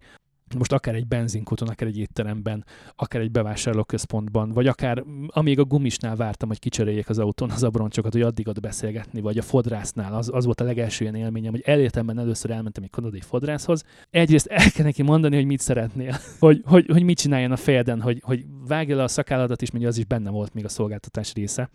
[0.54, 6.16] most akár egy benzinkúton, akár egy étteremben, akár egy bevásárlóközpontban, vagy akár amíg a gumisnál
[6.16, 10.30] vártam, hogy kicseréljék az autón az abroncsokat, hogy addig ott beszélgetni, vagy a fodrásznál, az,
[10.34, 13.84] az volt a legelső ilyen élményem, hogy elértemben először elmentem egy kanadai fodrászhoz.
[14.10, 18.02] Egyrészt el kell neki mondani, hogy mit szeretnél, hogy, hogy, hogy mit csináljon a fejeden,
[18.02, 21.34] hogy, hogy vágja le a szakálladat is, mert az is benne volt még a szolgáltatás
[21.34, 21.70] része,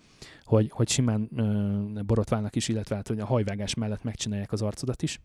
[0.44, 5.02] hogy, hogy simán ö, borotválnak is, illetve hát, hogy a hajvágás mellett megcsinálják az arcodat
[5.02, 5.20] is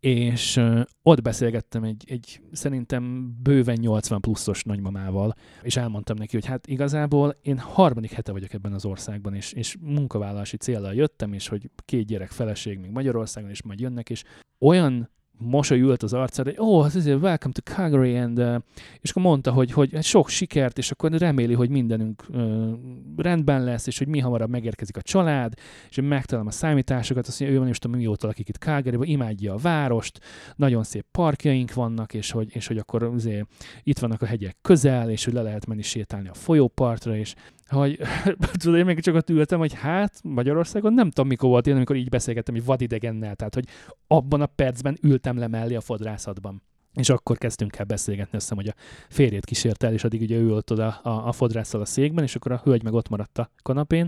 [0.00, 0.60] és
[1.02, 7.38] ott beszélgettem egy, egy szerintem bőven 80 pluszos nagymamával, és elmondtam neki, hogy hát igazából
[7.42, 12.06] én harmadik hete vagyok ebben az országban, és, és munkavállalási célral jöttem, és hogy két
[12.06, 14.24] gyerek feleség még Magyarországon, és majd jönnek, és
[14.58, 18.56] olyan mosoly ült az arcára, hogy oh, this is welcome to Calgary, and, uh,
[19.00, 22.70] és akkor mondta, hogy, hogy hát sok sikert, és akkor reméli, hogy mindenünk uh,
[23.16, 25.52] rendben lesz, és hogy mi hamarabb megérkezik a család,
[25.88, 29.10] és én megtalálom a számításokat, azt mondja, ő van, és tudom, mióta lakik itt calgary
[29.10, 30.20] imádja a várost,
[30.56, 33.46] nagyon szép parkjaink vannak, és hogy, és hogy akkor azért
[33.82, 37.34] itt vannak a hegyek közel, és hogy le lehet menni sétálni a folyópartra, és
[37.68, 37.98] hogy
[38.62, 41.96] tudod, én még csak ott ültem, hogy hát Magyarországon nem tudom mikor volt én, amikor
[41.96, 43.64] így beszélgettem egy vadidegennel, tehát hogy
[44.06, 46.62] abban a percben ültem le mellé a fodrászatban.
[46.94, 50.36] És akkor kezdtünk el beszélgetni, azt hiszem, hogy a férjét kísért el, és addig ugye
[50.36, 53.38] ő ült oda a, a fodrásszal a székben, és akkor a hölgy meg ott maradt
[53.38, 54.06] a kanapén,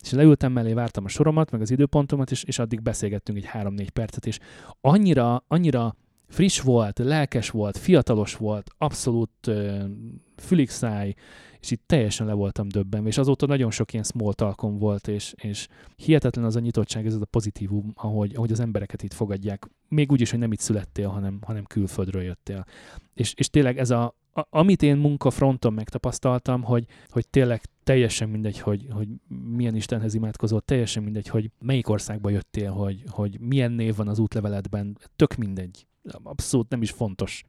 [0.00, 3.90] és leültem mellé, vártam a soromat, meg az időpontomat, és, és addig beszélgettünk egy három-négy
[3.90, 4.38] percet, és
[4.80, 5.96] annyira, annyira
[6.28, 9.82] friss volt, lelkes volt, fiatalos volt, abszolút uh,
[10.36, 11.14] füligszáj,
[11.62, 15.34] és itt teljesen le voltam döbbenve, és azóta nagyon sok ilyen small talkom volt, és,
[15.36, 19.68] és hihetetlen az a nyitottság, ez az a pozitívum, ahogy, ahogy az embereket itt fogadják.
[19.88, 22.64] Még úgy is, hogy nem itt születtél, hanem, hanem külföldről jöttél.
[23.14, 28.58] És, és tényleg ez a, a, amit én munkafronton megtapasztaltam, hogy, hogy tényleg teljesen mindegy,
[28.58, 29.08] hogy, hogy
[29.56, 34.18] milyen Istenhez imádkozol, teljesen mindegy, hogy melyik országba jöttél, hogy, hogy milyen név van az
[34.18, 35.86] útleveledben, tök mindegy.
[36.22, 37.44] Abszolút nem is fontos.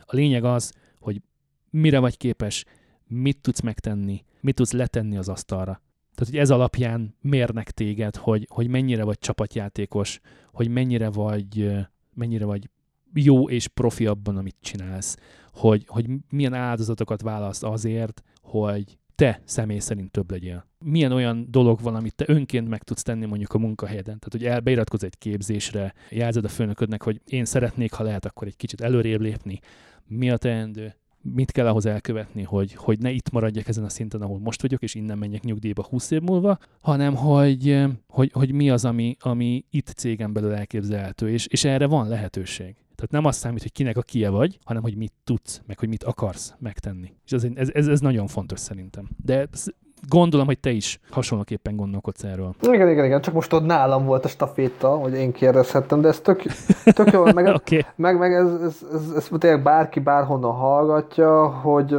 [0.00, 1.22] A lényeg az, hogy
[1.70, 2.64] mire vagy képes,
[3.08, 5.80] mit tudsz megtenni, mit tudsz letenni az asztalra.
[6.14, 10.20] Tehát, hogy ez alapján mérnek téged, hogy, hogy mennyire vagy csapatjátékos,
[10.52, 11.76] hogy mennyire vagy,
[12.14, 12.68] mennyire vagy
[13.14, 15.16] jó és profi abban, amit csinálsz,
[15.52, 20.66] hogy, hogy milyen áldozatokat választ azért, hogy te személy szerint több legyél.
[20.78, 24.18] Milyen olyan dolog van, amit te önként meg tudsz tenni mondjuk a munkahelyeden.
[24.18, 28.56] Tehát, hogy elbeiratkozz egy képzésre, jelzed a főnöködnek, hogy én szeretnék, ha lehet, akkor egy
[28.56, 29.60] kicsit előrébb lépni.
[30.06, 30.94] Mi a teendő?
[31.34, 34.82] Mit kell ahhoz elkövetni, hogy, hogy ne itt maradjak ezen a szinten, ahol most vagyok,
[34.82, 39.64] és innen menjek nyugdíjba 20 év múlva, hanem hogy, hogy, hogy mi az, ami, ami
[39.70, 42.74] itt cégen belül elképzelhető, és, és erre van lehetőség.
[42.94, 45.88] Tehát nem azt számít, hogy kinek a kie vagy, hanem hogy mit tudsz, meg hogy
[45.88, 47.12] mit akarsz megtenni.
[47.24, 49.08] És ez, ez, ez, ez nagyon fontos szerintem.
[49.24, 49.48] De
[50.08, 52.54] gondolom, hogy te is hasonlóképpen gondolkodsz erről.
[52.60, 56.20] Igen, igen, igen, csak most ott nálam volt a staféta, hogy én kérdezhettem, de ez
[56.20, 56.42] tök,
[56.84, 57.84] tök jó, meg, okay.
[57.96, 61.98] meg, meg ez, ez, ez, ez, tényleg bárki bárhonnan hallgatja, hogy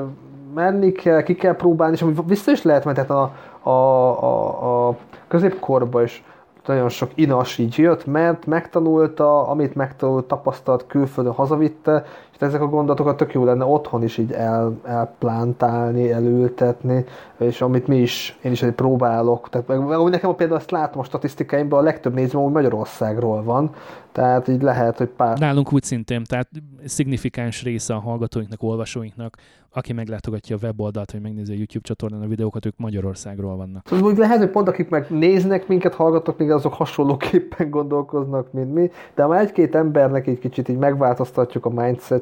[0.54, 4.98] menni kell, ki kell próbálni, és ami vissza is lehet, mert a, a, a, a
[5.28, 6.24] középkorban is
[6.68, 12.06] nagyon sok inas így jött, ment, megtanulta, amit megtanult, tapasztalt, külföldön hazavitte,
[12.38, 17.06] és ezek a gondolatokat tök jó lenne otthon is így el, elplántálni, elültetni,
[17.38, 19.50] és amit mi is, én is egy próbálok.
[19.50, 23.72] Tehát meg, meg nekem például azt látom a statisztikáimban, a legtöbb néző hogy Magyarországról van,
[24.12, 25.38] tehát így lehet, hogy pár...
[25.38, 26.50] Nálunk úgy szintén, tehát
[26.86, 29.38] szignifikáns része a hallgatóinknak, olvasóinknak,
[29.78, 33.88] aki meglátogatja a weboldalt, vagy megnézi a YouTube csatornán a videókat, ők Magyarországról vannak.
[33.88, 38.74] Szóval úgy lehet, hogy pont akik meg néznek minket, hallgatok, még azok hasonlóképpen gondolkoznak, mint
[38.74, 41.70] mi, de ha egy-két embernek egy kicsit így megváltoztatjuk a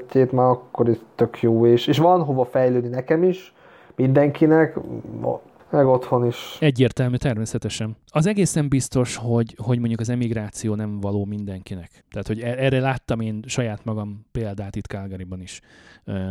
[0.05, 3.53] mindsetjét, már akkor is tök jó, és, és van hova fejlődni nekem is,
[3.95, 4.77] mindenkinek,
[5.69, 6.57] meg otthon is.
[6.59, 7.97] Egyértelmű, természetesen.
[8.07, 12.03] Az egészen biztos, hogy, hogy mondjuk az emigráció nem való mindenkinek.
[12.09, 15.61] Tehát, hogy e- erre láttam én saját magam példát itt Calgaryban is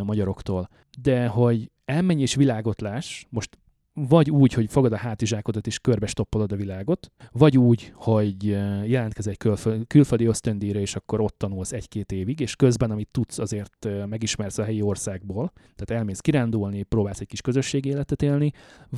[0.05, 0.69] magyaroktól.
[1.03, 3.59] De hogy elmenj és világot láss, most
[3.95, 8.45] vagy úgy, hogy fogad a hátizsákodat és körbe stoppolod a világot, vagy úgy, hogy
[8.87, 9.37] jelentkezz egy
[9.87, 14.65] külföldi ösztöndíjra, és akkor ott tanulsz egy-két évig, és közben, amit tudsz, azért megismersz a
[14.65, 18.53] helyi országból, tehát elmész kirándulni, próbálsz egy kis közösségi életet élni,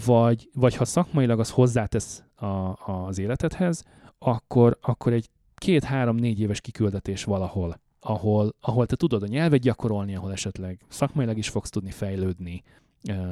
[0.04, 2.46] vagy, vagy ha szakmailag az hozzátesz a,
[3.06, 3.82] az életedhez,
[4.18, 10.32] akkor, akkor egy két-három-négy éves kiküldetés valahol, ahol, ahol te tudod a nyelvet gyakorolni, ahol
[10.32, 12.62] esetleg szakmailag is fogsz tudni fejlődni,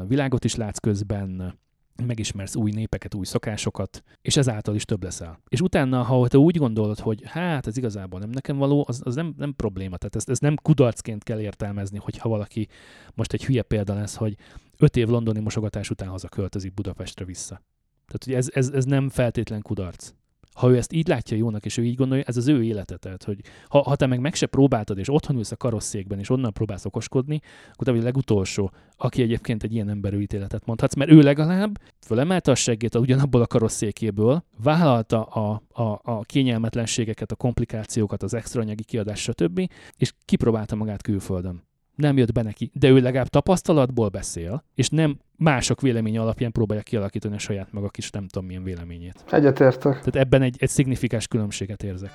[0.07, 1.59] világot is látsz közben,
[2.07, 5.41] megismersz új népeket, új szokásokat, és ezáltal is több leszel.
[5.49, 9.15] És utána, ha te úgy gondolod, hogy hát ez igazából nem nekem való, az, az
[9.15, 9.97] nem, nem probléma.
[9.97, 12.69] Tehát ezt, ezt nem kudarcként kell értelmezni, hogyha valaki
[13.15, 14.37] most egy hülye példa lesz, hogy
[14.79, 17.63] öt év londoni mosogatás után hazaköltözik Budapestre vissza.
[18.07, 20.13] Tehát, hogy ez, ez, ez nem feltétlen kudarc
[20.55, 22.97] ha ő ezt így látja jónak, és ő így gondolja, ez az ő élete.
[22.97, 23.39] Tehát, hogy
[23.69, 26.85] ha, ha te meg meg se próbáltad, és otthon ülsz a karosszékben, és onnan próbálsz
[26.85, 27.41] okoskodni,
[27.73, 31.79] akkor te vagy a legutolsó, aki egyébként egy ilyen emberű ítéletet mondhatsz, mert ő legalább
[32.01, 38.61] fölemelte a seggét ugyanabból a karosszékéből, vállalta a, a, a kényelmetlenségeket, a komplikációkat, az extra
[38.61, 41.63] anyagi kiadás, stb., és kipróbálta magát külföldön
[41.95, 46.83] nem jött be neki, de ő legalább tapasztalatból beszél, és nem mások véleménye alapján próbálja
[46.83, 49.25] kialakítani a saját maga kis nem tudom milyen véleményét.
[49.31, 49.93] Egyetértek.
[49.93, 52.11] Tehát ebben egy, egy szignifikáns különbséget érzek.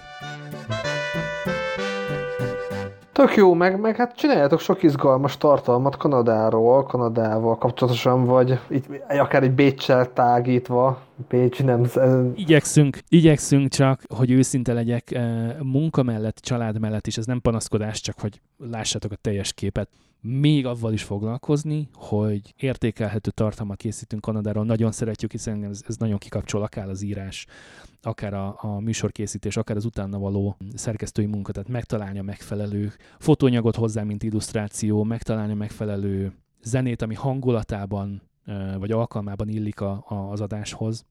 [3.20, 9.44] Tök jó, meg, meg hát csináljátok sok izgalmas tartalmat Kanadáról, Kanadával kapcsolatosan, vagy itt, akár
[9.44, 11.90] egy Bécsel tágítva, Bécs nem...
[12.36, 18.02] Igyekszünk, igyekszünk csak, hogy őszinte legyek, eh, munka mellett, család mellett is, ez nem panaszkodás,
[18.02, 19.90] csak hogy lássátok a teljes képet
[20.22, 24.66] még avval is foglalkozni, hogy értékelhető tartalmat készítünk Kanadáról.
[24.66, 27.46] Nagyon szeretjük, hiszen ez, ez nagyon kikapcsol akár az írás,
[28.02, 33.76] akár a, a műsorkészítés, akár az utána való szerkesztői munka, tehát megtalálni a megfelelő fotóanyagot
[33.76, 38.22] hozzá, mint illusztráció, megtalálni a megfelelő zenét, ami hangulatában
[38.78, 41.06] vagy alkalmában illik a, a, az adáshoz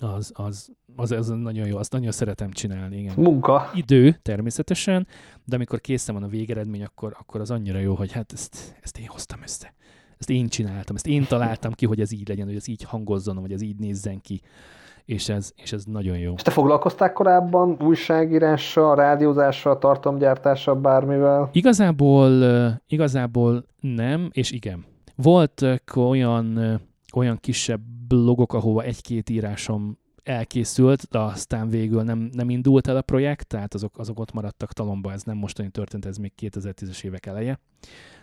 [0.00, 3.14] az, az, az, az nagyon jó, azt nagyon szeretem csinálni, igen.
[3.16, 3.70] Munka.
[3.74, 5.06] Idő, természetesen,
[5.44, 8.98] de amikor készen van a végeredmény, akkor, akkor az annyira jó, hogy hát ezt, ezt
[8.98, 9.74] én hoztam össze.
[10.18, 13.36] Ezt én csináltam, ezt én találtam ki, hogy ez így legyen, hogy ez így hangozzon,
[13.36, 14.40] vagy ez így nézzen ki.
[15.04, 16.32] És ez, és ez nagyon jó.
[16.36, 21.48] És te foglalkoztál korábban újságírással, rádiózással, tartalomgyártással, bármivel?
[21.52, 22.42] Igazából,
[22.86, 24.84] igazából nem, és igen.
[25.14, 26.80] Voltak olyan,
[27.12, 33.02] olyan kisebb blogok, ahova egy-két írásom elkészült, de aztán végül nem, nem indult el a
[33.02, 37.26] projekt, tehát azok, azok ott maradtak talomba, ez nem mostani történt, ez még 2010-es évek
[37.26, 37.60] eleje,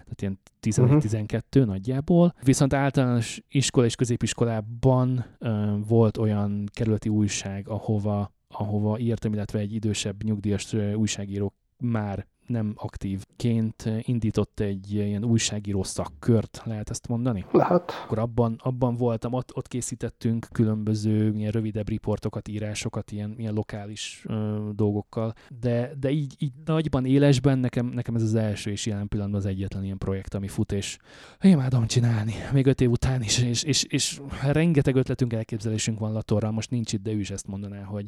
[0.03, 1.65] tehát ilyen 11-12 uh-huh.
[1.65, 2.35] nagyjából.
[2.43, 9.73] Viszont általános iskola és középiskolában uh, volt olyan kerületi újság, ahova, ahova írtam, illetve egy
[9.73, 17.45] idősebb nyugdíjas újságíró már nem aktívként indított egy ilyen újságíró szakkört, lehet ezt mondani?
[17.51, 17.91] Lehet.
[18.03, 24.23] Akkor abban, abban voltam, ott, ott készítettünk különböző ilyen rövidebb riportokat, írásokat, ilyen, ilyen lokális
[24.27, 29.07] ö, dolgokkal, de, de így, így nagyban, élesben nekem, nekem ez az első és jelen
[29.07, 30.97] pillanatban az egyetlen ilyen projekt, ami fut, és
[31.41, 36.11] én imádom csinálni, még öt év után is, és, és, és rengeteg ötletünk, elképzelésünk van
[36.11, 38.05] Latorral, most nincs itt, de ő is ezt mondaná, hogy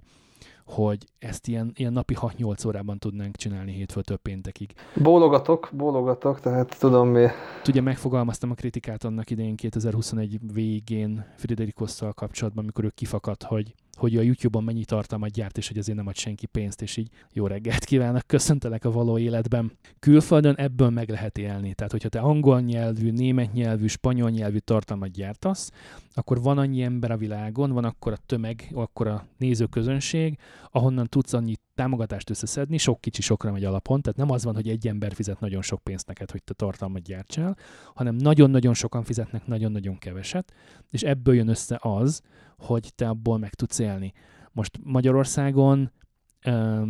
[0.68, 4.74] hogy ezt ilyen, ilyen napi 6-8 órában tudnánk csinálni hétfőtől péntekig.
[4.96, 7.26] Bólogatok, bólogatok, tehát tudom mi.
[7.68, 14.18] Ugye megfogalmaztam a kritikát annak idején 2021 végén Friderikosszal kapcsolatban, amikor ő kifakadt, hogy hogy
[14.18, 17.48] a YouTube-on mennyi tartalmat gyárt, és hogy azért nem ad senki pénzt, és így jó
[17.48, 19.72] reggelt kívánok, köszöntelek a való életben.
[20.00, 21.74] Külföldön ebből meg lehet élni.
[21.74, 25.72] Tehát, hogyha te angol nyelvű, német nyelvű, spanyol nyelvű tartalmat gyártasz,
[26.14, 30.38] akkor van annyi ember a világon, van akkor a tömeg, akkor a nézőközönség,
[30.72, 34.68] ahonnan tudsz annyi támogatást összeszedni, sok kicsi sokra megy alapon, tehát nem az van, hogy
[34.68, 37.58] egy ember fizet nagyon sok pénzt neked, hogy te tartalmat gyártsál,
[37.94, 40.54] hanem nagyon-nagyon sokan fizetnek nagyon-nagyon keveset,
[40.90, 42.22] és ebből jön össze az,
[42.58, 44.14] hogy te abból meg tudsz élni.
[44.52, 45.92] Most Magyarországon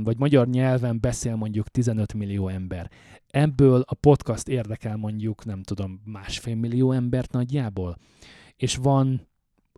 [0.04, 2.92] vagy magyar nyelven beszél mondjuk 15 millió ember.
[3.28, 7.98] Ebből a podcast érdekel mondjuk, nem tudom, másfél millió embert nagyjából.
[8.56, 9.28] És van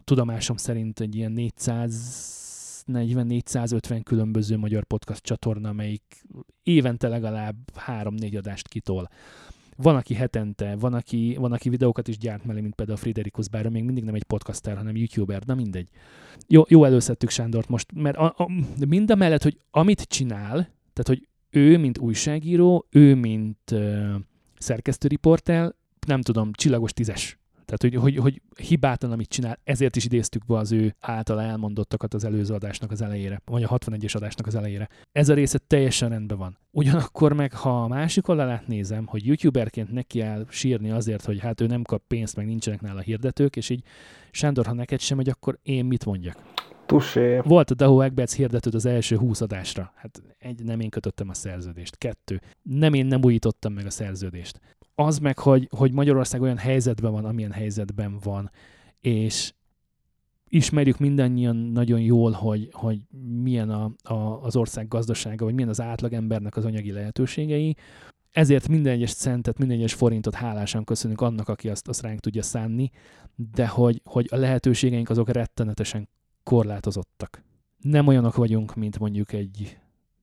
[0.03, 6.25] tudomásom szerint egy ilyen 440-450 különböző magyar podcast csatorna, amelyik
[6.63, 7.55] évente legalább
[7.87, 9.09] 3-4 adást kitol.
[9.81, 13.49] Van, aki hetente, van aki, van, aki videókat is gyárt mellé, mint például a Friderikus,
[13.49, 15.89] bár még mindig nem egy podcaster, hanem youtuber, na mindegy.
[16.47, 18.47] Jó, jó előszedtük Sándort most, mert a, a,
[18.87, 20.51] mind a mellett, hogy amit csinál,
[20.93, 24.15] tehát hogy ő, mint újságíró, ő, mint uh,
[24.57, 25.75] szerkesztőriportel,
[26.07, 27.38] nem tudom, csillagos tízes
[27.69, 32.13] tehát, hogy, hogy, hogy hibátlan, amit csinál, ezért is idéztük be az ő általa elmondottakat
[32.13, 34.89] az előző adásnak az elejére, vagy a 61-es adásnak az elejére.
[35.11, 36.57] Ez a része teljesen rendben van.
[36.71, 41.61] Ugyanakkor meg, ha a másik oldalát nézem, hogy youtuberként neki áll sírni azért, hogy hát
[41.61, 43.83] ő nem kap pénzt, meg nincsenek nála hirdetők, és így
[44.31, 46.43] Sándor, ha neked sem megy, akkor én mit mondjak?
[46.85, 47.39] Tusé.
[47.43, 49.91] Volt a Daho Egberts hirdetőd az első 20 adásra.
[49.95, 51.97] Hát egy, nem én kötöttem a szerződést.
[51.97, 52.41] Kettő.
[52.61, 54.59] Nem én nem újítottam meg a szerződést
[54.99, 58.51] az meg, hogy, hogy Magyarország olyan helyzetben van, amilyen helyzetben van,
[59.01, 59.53] és
[60.47, 62.99] ismerjük mindannyian nagyon jól, hogy, hogy
[63.43, 67.75] milyen a, a, az ország gazdasága, vagy milyen az átlagembernek az anyagi lehetőségei.
[68.31, 72.41] Ezért minden egyes centet, minden egyes forintot hálásan köszönünk annak, aki azt, azt ránk tudja
[72.41, 72.89] szánni,
[73.35, 76.09] de hogy, hogy a lehetőségeink azok rettenetesen
[76.43, 77.43] korlátozottak.
[77.81, 79.77] Nem olyanok vagyunk, mint mondjuk egy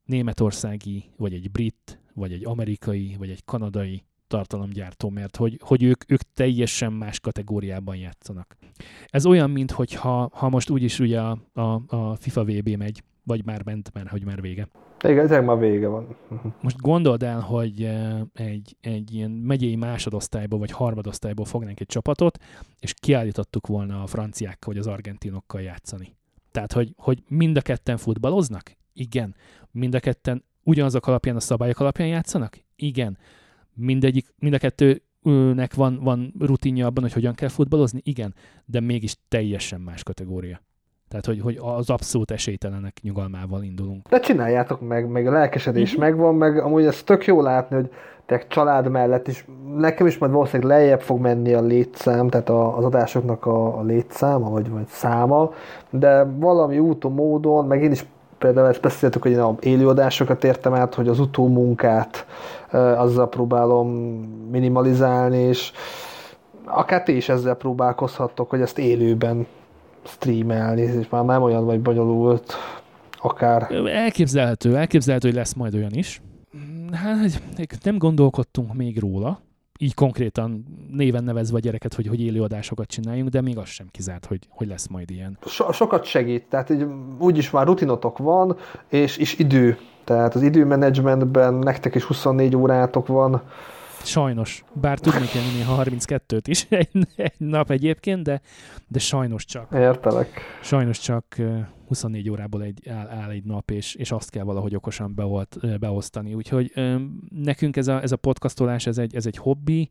[0.04, 6.10] németországi, vagy egy brit, vagy egy amerikai, vagy egy kanadai tartalomgyártó, mert hogy, hogy ők,
[6.10, 8.56] ők teljesen más kategóriában játszanak.
[9.06, 13.44] Ez olyan, mint hogyha ha most úgyis ugye a, a, a FIFA VB megy, vagy
[13.44, 14.68] már ment, mert hogy már vége.
[15.04, 16.16] Igen, ezek már vége van.
[16.60, 22.38] Most gondold el, hogy eh, egy, egy ilyen megyei másodosztályból vagy harmadosztályból fognánk egy csapatot,
[22.80, 26.16] és kiállítottuk volna a franciákkal vagy az argentinokkal játszani.
[26.50, 28.76] Tehát, hogy, hogy mind a ketten futballoznak?
[28.92, 29.34] Igen.
[29.70, 32.58] Mind a ketten ugyanazok alapján, a szabályok alapján játszanak?
[32.76, 33.18] Igen
[33.76, 38.00] mindegyik, mind a kettőnek van, van rutinja abban, hogy hogyan kell futballozni?
[38.04, 40.60] Igen, de mégis teljesen más kategória.
[41.08, 44.08] Tehát, hogy, hogy az abszolút esélytelenek nyugalmával indulunk.
[44.08, 46.04] De csináljátok meg, meg a lelkesedés uh-huh.
[46.04, 47.90] megvan, meg amúgy ez tök jó látni, hogy
[48.26, 49.44] te család mellett is,
[49.76, 53.82] nekem is majd valószínűleg lejjebb fog menni a létszám, tehát a, az adásoknak a, a
[53.82, 55.52] létszáma, vagy, vagy száma,
[55.90, 58.06] de valami úton, módon, meg én is
[58.38, 62.26] például ezt beszéltük, hogy én a élőadásokat értem át, hogy az utómunkát
[62.96, 63.88] azzal próbálom
[64.50, 65.72] minimalizálni, és
[66.64, 69.46] akár ti is ezzel próbálkozhattok, hogy ezt élőben
[70.04, 72.54] streamelni, és már nem olyan vagy bonyolult,
[73.20, 73.70] akár.
[73.86, 76.22] Elképzelhető, elképzelhető, hogy lesz majd olyan is.
[76.92, 79.40] Hát nem gondolkodtunk még róla,
[79.78, 84.26] így konkrétan néven nevezve a gyereket, hogy, hogy élőadásokat csináljunk, de még az sem kizárt,
[84.26, 85.38] hogy, hogy lesz majd ilyen.
[85.46, 86.86] So, sokat segít, tehát így,
[87.18, 88.56] úgyis már rutinotok van,
[88.88, 89.78] és, és idő.
[90.04, 93.42] Tehát az időmenedzsmentben nektek is 24 órátok van.
[94.02, 94.64] Sajnos.
[94.72, 98.40] Bár tudnék enni ha 32-t is egy, egy nap egyébként, de,
[98.88, 99.72] de sajnos csak.
[99.72, 100.40] Értelek.
[100.62, 101.36] Sajnos csak
[101.86, 106.34] 24 órából egy, áll, áll egy nap, és, és azt kell valahogy okosan beolt, beosztani.
[106.34, 106.72] Úgyhogy
[107.28, 109.90] nekünk ez a, ez a podcastolás, ez egy, ez egy hobbi,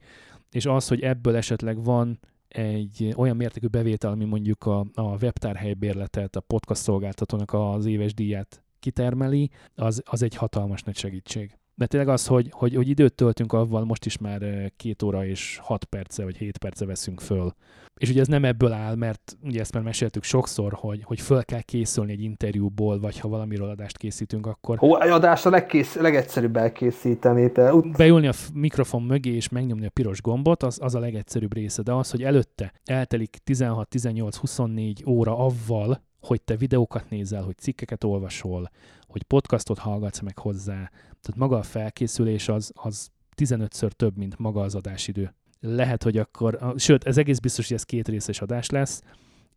[0.51, 6.35] és az, hogy ebből esetleg van egy olyan mértékű bevétel, ami mondjuk a, a webtárhelybérletet,
[6.35, 11.57] a podcast szolgáltatónak az éves díját kitermeli, az, az egy hatalmas nagy segítség.
[11.75, 15.59] De tényleg az, hogy, hogy, hogy időt töltünk avval, most is már két óra és
[15.61, 17.53] hat perce, vagy hét perce veszünk föl.
[17.97, 21.43] És ugye ez nem ebből áll, mert ugye ezt már meséltük sokszor, hogy, hogy föl
[21.43, 24.77] kell készülni egy interjúból, vagy ha valamiről adást készítünk, akkor...
[24.77, 27.51] Hó, egy adást a legkész, legegyszerűbb elkészíteni.
[27.51, 27.71] Te...
[27.97, 31.93] Beülni a mikrofon mögé és megnyomni a piros gombot, az, az a legegyszerűbb része, de
[31.93, 38.03] az, hogy előtte eltelik 16, 18, 24 óra avval, hogy te videókat nézel, hogy cikkeket
[38.03, 38.69] olvasol,
[39.15, 44.61] hogy podcastot hallgatsz meg hozzá, tehát maga a felkészülés az, az 15-ször több, mint maga
[44.61, 45.33] az adásidő.
[45.59, 49.03] Lehet, hogy akkor, sőt, ez egész biztos, hogy ez két részes adás lesz,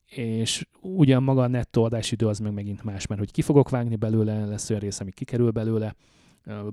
[0.06, 3.96] és ugyan maga a nettó adásidő az meg megint más, mert hogy ki fogok vágni
[3.96, 5.94] belőle, lesz olyan rész, ami kikerül belőle,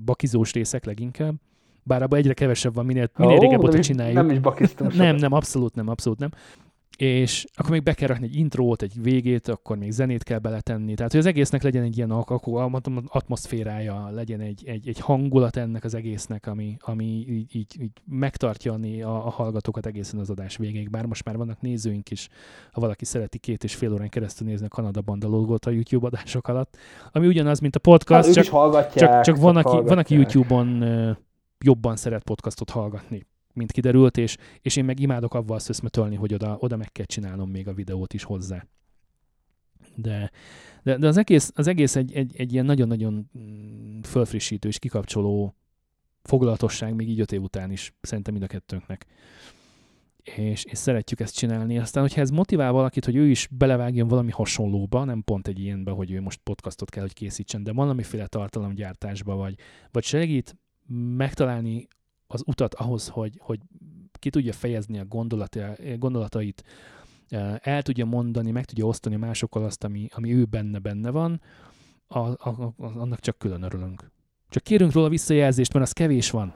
[0.04, 1.34] bakizós részek leginkább,
[1.82, 4.16] bár abban egyre kevesebb van, minél, minél oh, régebb óta csináljuk.
[4.16, 4.94] Nem is bakiztunk.
[5.04, 6.30] nem, nem, abszolút nem, abszolút nem.
[6.96, 10.94] És akkor még be kell rakni egy intrót, egy végét, akkor még zenét kell beletenni.
[10.94, 12.10] Tehát, hogy az egésznek legyen egy ilyen
[13.06, 18.72] atmoszférája, legyen egy, egy, egy hangulat ennek az egésznek, ami, ami így, így, így megtartja
[18.72, 20.90] a, a hallgatókat egészen az adás végéig.
[20.90, 22.28] Bár most már vannak nézőink is,
[22.72, 26.06] ha valaki szereti két és fél órán keresztül nézni a Kanada Banda logót a YouTube
[26.06, 26.76] adások alatt,
[27.12, 30.14] ami ugyanaz, mint a podcast, Hát, csak, csak, csak van, aki, van, aki.
[30.14, 30.84] YouTube-on
[31.64, 33.26] jobban szeret podcastot hallgatni,
[33.56, 37.50] mint kiderült, és, és én meg imádok avval szöszmetölni, hogy oda, oda meg kell csinálnom
[37.50, 38.66] még a videót is hozzá.
[39.94, 40.30] De,
[40.82, 45.54] de, de az egész, az egész egy, egy, egy ilyen nagyon-nagyon mm, fölfrissítő és kikapcsoló
[46.22, 49.06] foglalatosság még így öt év után is, szerintem mind a kettőnknek.
[50.22, 51.78] És, és szeretjük ezt csinálni.
[51.78, 55.90] Aztán, hogyha ez motivál valakit, hogy ő is belevágjon valami hasonlóba, nem pont egy ilyenbe,
[55.90, 59.54] hogy ő most podcastot kell, hogy készítsen, de valamiféle tartalomgyártásba, vagy,
[59.90, 60.56] vagy segít
[61.16, 61.88] megtalálni
[62.26, 63.60] az utat ahhoz, hogy, hogy
[64.12, 66.64] ki tudja fejezni a gondolata, gondolatait,
[67.60, 71.40] el tudja mondani, meg tudja osztani másokkal azt, ami, ami ő benne benne van,
[72.06, 74.10] a, a, a, annak csak külön örülünk.
[74.48, 76.54] Csak kérünk róla visszajelzést, mert az kevés van.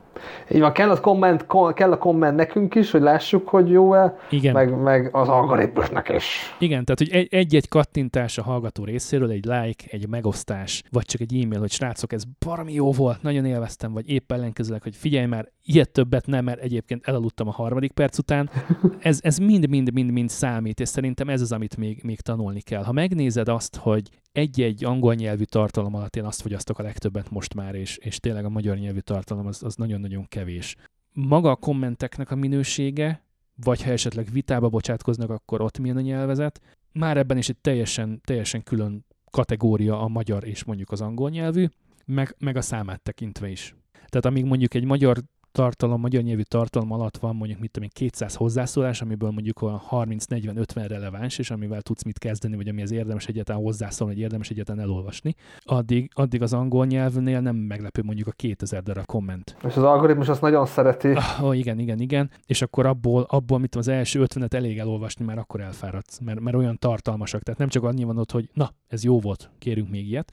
[0.51, 4.17] Így van, kell a komment, ko- kell a komment nekünk is, hogy lássuk, hogy jó-e,
[4.31, 4.53] Igen.
[4.53, 6.55] meg, meg az algoritmusnak is.
[6.59, 11.21] Igen, tehát hogy egy- egy-egy kattintás a hallgató részéről, egy like, egy megosztás, vagy csak
[11.21, 15.27] egy e-mail, hogy srácok, ez baromi jó volt, nagyon élveztem, vagy épp ellenkezőleg, hogy figyelj
[15.27, 18.51] már, ilyet többet nem, mert egyébként elaludtam a harmadik perc után.
[19.01, 22.83] Ez, ez mind-mind-mind-mind számít, és szerintem ez az, amit még, még tanulni kell.
[22.85, 24.03] Ha megnézed azt, hogy
[24.33, 28.45] egy-egy angol nyelvű tartalom alatt én azt fogyasztok a legtöbbet most már, és, és tényleg
[28.45, 30.77] a magyar nyelvű tartalom az, az nagyon-nagyon kevés.
[31.13, 33.25] Maga a kommenteknek a minősége,
[33.65, 36.61] vagy ha esetleg vitába bocsátkoznak, akkor ott milyen a nyelvezet.
[36.93, 41.67] Már ebben is egy teljesen, teljesen külön kategória a magyar és mondjuk az angol nyelvű,
[42.05, 43.75] meg, meg a számát tekintve is.
[43.93, 45.23] Tehát amíg mondjuk egy magyar
[45.53, 49.81] tartalom, magyar nyelvű tartalom alatt van mondjuk mit tudom én, 200 hozzászólás, amiből mondjuk olyan
[49.91, 54.83] 30-40-50 releváns, és amivel tudsz mit kezdeni, vagy amihez érdemes egyáltalán hozzászólni, vagy érdemes egyáltalán
[54.83, 55.35] elolvasni,
[55.65, 59.57] addig, addig az angol nyelvnél nem meglepő mondjuk a 2000 darab komment.
[59.67, 61.09] És az algoritmus azt nagyon szereti.
[61.09, 62.31] Ah, Ó, igen, igen, igen.
[62.47, 66.41] És akkor abból, abból mit tudom, az első 50-et elég elolvasni, mert akkor elfáradsz, mert,
[66.41, 67.43] mert olyan tartalmasak.
[67.43, 70.33] Tehát nem csak annyi van ott, hogy na, ez jó volt, kérünk még ilyet,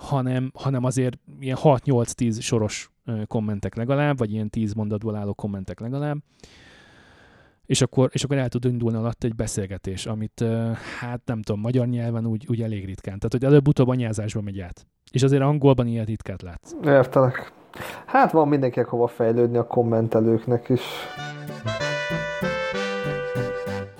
[0.00, 2.90] hanem, hanem azért ilyen 6-8-10 soros
[3.26, 6.18] kommentek legalább, vagy ilyen 10 mondatból álló kommentek legalább,
[7.66, 10.44] és akkor, és akkor el tud indulni alatt egy beszélgetés, amit
[10.98, 13.18] hát nem tudom, magyar nyelven úgy, úgy elég ritkán.
[13.18, 14.86] Tehát, hogy előbb-utóbb anyázásba megy át.
[15.12, 16.72] És azért angolban ilyet ritkát látsz.
[16.84, 17.52] Értelek.
[18.06, 20.80] Hát van mindenkinek hova fejlődni a kommentelőknek is.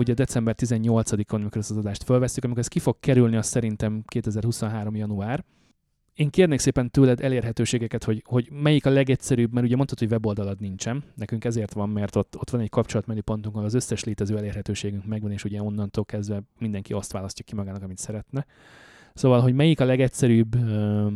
[0.01, 4.03] ugye december 18-on, amikor ezt az adást felveszünk, amikor ez ki fog kerülni, az szerintem
[4.07, 4.97] 2023.
[4.97, 5.45] január.
[6.15, 10.61] Én kérnék szépen tőled elérhetőségeket, hogy, hogy melyik a legegyszerűbb, mert ugye mondtad, hogy weboldalad
[10.61, 11.05] nincsen.
[11.15, 15.33] Nekünk ezért van, mert ott, ott van egy kapcsolatmenüpontunk, ahol az összes létező elérhetőségünk megvan,
[15.33, 18.47] és ugye onnantól kezdve mindenki azt választja ki magának, amit szeretne.
[19.15, 21.07] Szóval, hogy melyik a legegyszerűbb ö,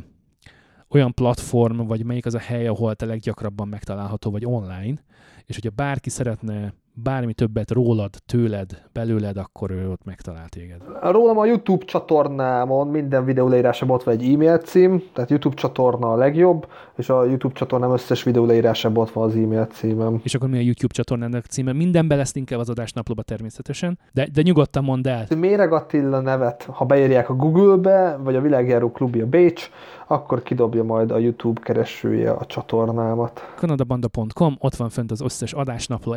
[0.88, 5.04] olyan platform, vagy melyik az a hely, ahol te leggyakrabban megtalálható, vagy online,
[5.44, 10.82] és hogyha bárki szeretne bármi többet rólad, tőled, belőled, akkor ő ott megtalál téged.
[11.02, 16.12] Rólam a YouTube csatornámon minden videó leírásában ott van egy e-mail cím, tehát YouTube csatorna
[16.12, 16.66] a legjobb,
[16.96, 20.20] és a YouTube csatornám összes videó leírásában ott van az e-mail címem.
[20.22, 21.72] És akkor mi a YouTube csatornának címe?
[21.72, 25.26] Mindenben lesz inkább az adás naplóba természetesen, de, de nyugodtan mondd el.
[25.36, 29.70] Méreg Attila nevet, ha beírják a Google-be, vagy a Világjáró Klubja Bécs,
[30.06, 33.52] akkor kidobja majd a YouTube keresője a csatornámat.
[33.56, 36.14] kanadabanda.com, ott van fönt az összes adásnapló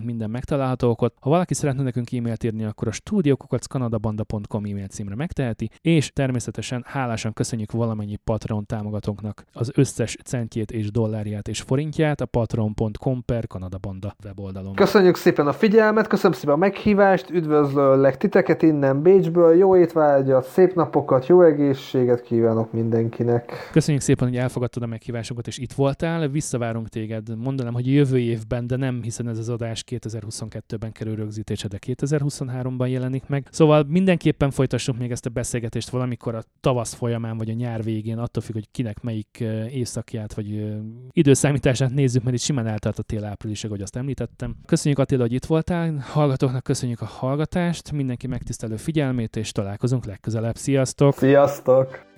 [0.00, 1.16] elérhetőségeink, minden megtalálhatók ott.
[1.20, 7.32] Ha valaki szeretne nekünk e-mailt írni, akkor a studiokukackanadabanda.com e-mail címre megteheti, és természetesen hálásan
[7.32, 14.14] köszönjük valamennyi Patreon támogatónknak az összes centjét és dollárját és forintját a patreon.com per kanadabanda
[14.24, 14.74] weboldalon.
[14.74, 20.74] Köszönjük szépen a figyelmet, köszönöm szépen a meghívást, üdvözöllek titeket innen Bécsből, jó étvágyat, szép
[20.74, 23.68] napokat, jó egészséget kívánok mindenkinek.
[23.72, 26.28] Köszönjük szépen, hogy elfogadtad a meghívásunkat, és itt voltál.
[26.28, 31.68] Visszavárunk téged, mondanám, hogy jövő évben, de nem, hiszen ez az adás 2022-ben kerül rögzítésre,
[31.68, 33.46] de 2023-ban jelenik meg.
[33.50, 38.18] Szóval mindenképpen folytassuk még ezt a beszélgetést valamikor a tavasz folyamán, vagy a nyár végén,
[38.18, 40.76] attól függ, hogy kinek melyik évszakját, vagy
[41.10, 44.56] időszámítását nézzük, mert itt simán eltart a tél áprilisig, hogy azt említettem.
[44.66, 50.56] Köszönjük Attila, hogy itt voltál, hallgatóknak köszönjük a hallgatást, mindenki megtisztelő figyelmét, és találkozunk legközelebb.
[50.56, 51.14] Sziasztok!
[51.14, 52.08] Sziasztok!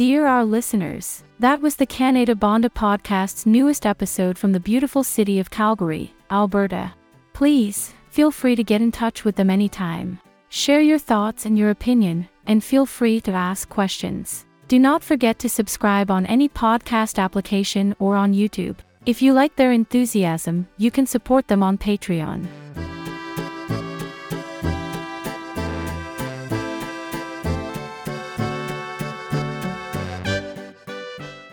[0.00, 5.38] Dear our listeners, that was the Canada Bonda podcast's newest episode from the beautiful city
[5.38, 6.94] of Calgary, Alberta.
[7.34, 10.18] Please, feel free to get in touch with them anytime.
[10.48, 14.46] Share your thoughts and your opinion, and feel free to ask questions.
[14.68, 18.76] Do not forget to subscribe on any podcast application or on YouTube.
[19.04, 22.46] If you like their enthusiasm, you can support them on Patreon.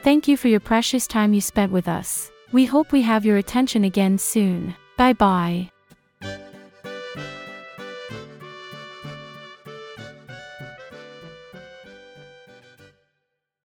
[0.07, 2.31] Thank you for your precious time you spent with us.
[2.53, 4.73] We hope we have your attention again soon.
[4.95, 5.69] Bye bye.